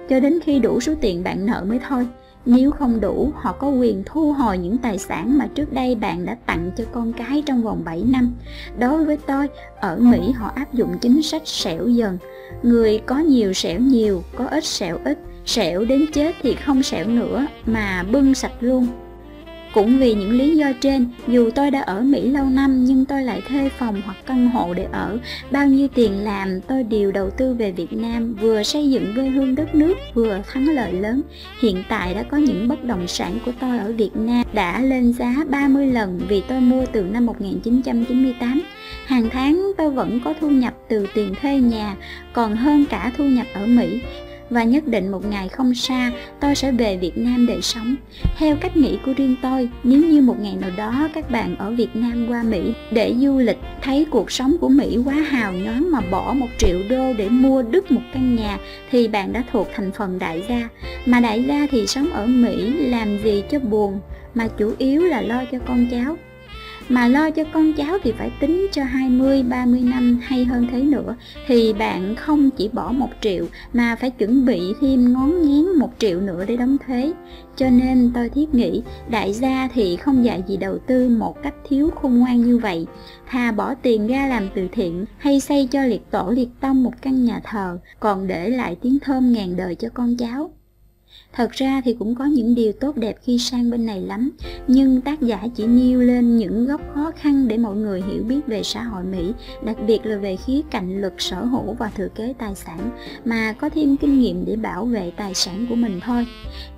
cho 0.08 0.20
đến 0.20 0.38
khi 0.44 0.58
đủ 0.58 0.80
số 0.80 0.94
tiền 1.00 1.24
bạn 1.24 1.46
nợ 1.46 1.64
mới 1.68 1.78
thôi. 1.88 2.06
Nếu 2.46 2.70
không 2.70 3.00
đủ, 3.00 3.32
họ 3.34 3.52
có 3.52 3.68
quyền 3.68 4.02
thu 4.06 4.32
hồi 4.32 4.58
những 4.58 4.78
tài 4.78 4.98
sản 4.98 5.38
mà 5.38 5.48
trước 5.54 5.72
đây 5.72 5.94
bạn 5.94 6.26
đã 6.26 6.36
tặng 6.46 6.70
cho 6.76 6.84
con 6.92 7.12
cái 7.12 7.42
trong 7.46 7.62
vòng 7.62 7.82
7 7.84 8.04
năm. 8.06 8.34
Đối 8.78 9.04
với 9.04 9.16
tôi, 9.16 9.48
ở 9.80 9.96
Mỹ 9.96 10.32
họ 10.32 10.52
áp 10.54 10.74
dụng 10.74 10.98
chính 11.00 11.22
sách 11.22 11.42
sẹo 11.44 11.88
dần. 11.88 12.18
Người 12.62 12.98
có 13.06 13.18
nhiều 13.18 13.52
sẹo 13.52 13.80
nhiều, 13.80 14.22
có 14.36 14.46
ít 14.46 14.64
sẹo 14.64 14.98
ít, 15.04 15.18
sẹo 15.46 15.84
đến 15.84 16.04
chết 16.12 16.34
thì 16.42 16.54
không 16.54 16.82
sẹo 16.82 17.06
nữa 17.06 17.46
mà 17.66 18.04
bưng 18.12 18.34
sạch 18.34 18.52
luôn. 18.60 18.86
Cũng 19.74 19.98
vì 19.98 20.14
những 20.14 20.30
lý 20.30 20.56
do 20.56 20.72
trên, 20.80 21.06
dù 21.28 21.50
tôi 21.54 21.70
đã 21.70 21.80
ở 21.80 22.00
Mỹ 22.00 22.28
lâu 22.28 22.46
năm 22.46 22.84
nhưng 22.84 23.04
tôi 23.04 23.22
lại 23.22 23.42
thuê 23.48 23.68
phòng 23.78 24.02
hoặc 24.04 24.16
căn 24.26 24.50
hộ 24.50 24.74
để 24.74 24.86
ở. 24.92 25.18
Bao 25.50 25.66
nhiêu 25.66 25.88
tiền 25.94 26.24
làm 26.24 26.60
tôi 26.60 26.82
đều 26.82 27.12
đầu 27.12 27.30
tư 27.30 27.54
về 27.54 27.72
Việt 27.72 27.92
Nam, 27.92 28.34
vừa 28.34 28.62
xây 28.62 28.90
dựng 28.90 29.12
quê 29.14 29.28
hương 29.28 29.54
đất 29.54 29.74
nước, 29.74 29.94
vừa 30.14 30.40
thắng 30.52 30.68
lợi 30.68 30.92
lớn. 30.92 31.22
Hiện 31.62 31.82
tại 31.88 32.14
đã 32.14 32.22
có 32.22 32.36
những 32.36 32.68
bất 32.68 32.84
động 32.84 33.06
sản 33.08 33.38
của 33.44 33.52
tôi 33.60 33.78
ở 33.78 33.92
Việt 33.92 34.10
Nam 34.14 34.44
đã 34.52 34.80
lên 34.80 35.12
giá 35.12 35.36
30 35.48 35.86
lần 35.86 36.20
vì 36.28 36.42
tôi 36.48 36.60
mua 36.60 36.86
từ 36.92 37.02
năm 37.02 37.26
1998. 37.26 38.62
Hàng 39.06 39.28
tháng 39.30 39.72
tôi 39.78 39.90
vẫn 39.90 40.20
có 40.24 40.34
thu 40.40 40.50
nhập 40.50 40.74
từ 40.88 41.06
tiền 41.14 41.34
thuê 41.42 41.60
nhà, 41.60 41.96
còn 42.32 42.56
hơn 42.56 42.84
cả 42.90 43.12
thu 43.16 43.24
nhập 43.24 43.46
ở 43.54 43.66
Mỹ 43.66 44.00
và 44.50 44.64
nhất 44.64 44.86
định 44.86 45.10
một 45.10 45.24
ngày 45.24 45.48
không 45.48 45.74
xa 45.74 46.12
tôi 46.40 46.54
sẽ 46.54 46.72
về 46.72 46.96
Việt 46.96 47.18
Nam 47.18 47.46
để 47.46 47.60
sống. 47.60 47.96
Theo 48.38 48.56
cách 48.56 48.76
nghĩ 48.76 48.98
của 49.06 49.12
riêng 49.16 49.36
tôi, 49.42 49.68
nếu 49.84 50.00
như 50.00 50.20
một 50.20 50.36
ngày 50.40 50.56
nào 50.60 50.70
đó 50.76 51.08
các 51.14 51.30
bạn 51.30 51.56
ở 51.56 51.70
Việt 51.70 51.88
Nam 51.94 52.26
qua 52.28 52.42
Mỹ 52.42 52.72
để 52.90 53.14
du 53.20 53.38
lịch 53.38 53.58
thấy 53.82 54.06
cuộc 54.10 54.30
sống 54.30 54.56
của 54.60 54.68
Mỹ 54.68 54.98
quá 55.04 55.14
hào 55.14 55.52
nhoáng 55.52 55.90
mà 55.90 56.00
bỏ 56.10 56.34
một 56.34 56.48
triệu 56.58 56.78
đô 56.88 57.12
để 57.12 57.28
mua 57.28 57.62
đứt 57.62 57.92
một 57.92 58.02
căn 58.12 58.36
nhà 58.36 58.58
thì 58.90 59.08
bạn 59.08 59.32
đã 59.32 59.44
thuộc 59.52 59.68
thành 59.74 59.90
phần 59.92 60.18
đại 60.18 60.42
gia. 60.48 60.68
Mà 61.06 61.20
đại 61.20 61.44
gia 61.48 61.66
thì 61.70 61.86
sống 61.86 62.10
ở 62.10 62.26
Mỹ 62.26 62.72
làm 62.72 63.18
gì 63.24 63.42
cho 63.50 63.58
buồn 63.58 64.00
mà 64.34 64.48
chủ 64.48 64.72
yếu 64.78 65.02
là 65.02 65.20
lo 65.20 65.44
cho 65.52 65.58
con 65.66 65.86
cháu 65.90 66.16
mà 66.88 67.08
lo 67.08 67.30
cho 67.30 67.44
con 67.52 67.72
cháu 67.72 67.98
thì 68.02 68.12
phải 68.18 68.30
tính 68.40 68.66
cho 68.72 68.84
20, 68.84 69.42
30 69.42 69.80
năm 69.80 70.18
hay 70.22 70.44
hơn 70.44 70.66
thế 70.72 70.82
nữa 70.82 71.16
thì 71.46 71.72
bạn 71.72 72.14
không 72.16 72.50
chỉ 72.50 72.68
bỏ 72.68 72.92
một 72.92 73.08
triệu 73.20 73.46
mà 73.72 73.96
phải 73.96 74.10
chuẩn 74.10 74.46
bị 74.46 74.60
thêm 74.80 75.12
ngón 75.12 75.42
nghén 75.42 75.78
một 75.78 75.90
triệu 75.98 76.20
nữa 76.20 76.44
để 76.48 76.56
đóng 76.56 76.76
thuế. 76.86 77.12
Cho 77.56 77.70
nên 77.70 78.10
tôi 78.14 78.28
thiết 78.28 78.54
nghĩ 78.54 78.82
đại 79.08 79.32
gia 79.32 79.68
thì 79.74 79.96
không 79.96 80.24
dạy 80.24 80.42
gì 80.46 80.56
đầu 80.56 80.78
tư 80.78 81.08
một 81.08 81.42
cách 81.42 81.54
thiếu 81.68 81.90
khôn 81.90 82.18
ngoan 82.18 82.42
như 82.42 82.58
vậy. 82.58 82.86
Thà 83.26 83.52
bỏ 83.52 83.74
tiền 83.74 84.06
ra 84.06 84.26
làm 84.26 84.48
từ 84.54 84.68
thiện 84.72 85.04
hay 85.18 85.40
xây 85.40 85.68
cho 85.70 85.82
liệt 85.82 86.10
tổ 86.10 86.30
liệt 86.30 86.48
tông 86.60 86.82
một 86.82 86.92
căn 87.02 87.24
nhà 87.24 87.40
thờ 87.44 87.78
còn 88.00 88.26
để 88.26 88.50
lại 88.50 88.76
tiếng 88.82 88.98
thơm 89.02 89.32
ngàn 89.32 89.56
đời 89.56 89.74
cho 89.74 89.88
con 89.94 90.16
cháu. 90.16 90.50
Thật 91.36 91.52
ra 91.52 91.80
thì 91.84 91.96
cũng 91.98 92.14
có 92.14 92.24
những 92.24 92.54
điều 92.54 92.72
tốt 92.72 92.96
đẹp 92.96 93.16
khi 93.22 93.38
sang 93.38 93.70
bên 93.70 93.86
này 93.86 94.00
lắm, 94.00 94.30
nhưng 94.66 95.00
tác 95.00 95.20
giả 95.20 95.46
chỉ 95.54 95.66
nêu 95.66 96.00
lên 96.00 96.36
những 96.36 96.66
góc 96.66 96.80
khó 96.94 97.10
khăn 97.16 97.48
để 97.48 97.58
mọi 97.58 97.76
người 97.76 98.02
hiểu 98.02 98.22
biết 98.22 98.40
về 98.46 98.62
xã 98.62 98.82
hội 98.82 99.04
Mỹ, 99.04 99.32
đặc 99.64 99.76
biệt 99.86 100.06
là 100.06 100.16
về 100.16 100.36
khía 100.36 100.60
cạnh 100.70 101.00
luật 101.00 101.12
sở 101.18 101.44
hữu 101.44 101.74
và 101.78 101.90
thừa 101.96 102.08
kế 102.14 102.34
tài 102.38 102.54
sản, 102.54 102.90
mà 103.24 103.52
có 103.52 103.68
thêm 103.68 103.96
kinh 103.96 104.20
nghiệm 104.20 104.44
để 104.44 104.56
bảo 104.56 104.84
vệ 104.84 105.10
tài 105.16 105.34
sản 105.34 105.66
của 105.68 105.74
mình 105.74 106.00
thôi. 106.00 106.26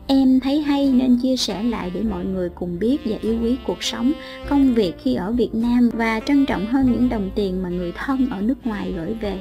Em 0.07 0.41
thấy 0.41 0.61
hay 0.61 0.93
nên 0.93 1.19
chia 1.23 1.37
sẻ 1.37 1.63
lại 1.63 1.91
để 1.95 2.03
mọi 2.03 2.25
người 2.25 2.49
cùng 2.49 2.79
biết 2.79 2.99
và 3.05 3.17
yêu 3.21 3.39
quý 3.43 3.57
cuộc 3.67 3.83
sống, 3.83 4.13
công 4.49 4.75
việc 4.75 4.95
khi 5.03 5.15
ở 5.15 5.33
Việt 5.33 5.55
Nam 5.55 5.91
và 5.93 6.21
trân 6.21 6.47
trọng 6.47 6.67
hơn 6.67 6.93
những 6.93 7.09
đồng 7.09 7.31
tiền 7.35 7.63
mà 7.63 7.69
người 7.69 7.93
thân 7.97 8.29
ở 8.31 8.41
nước 8.41 8.67
ngoài 8.67 8.95
gửi 8.97 9.15
về. 9.21 9.39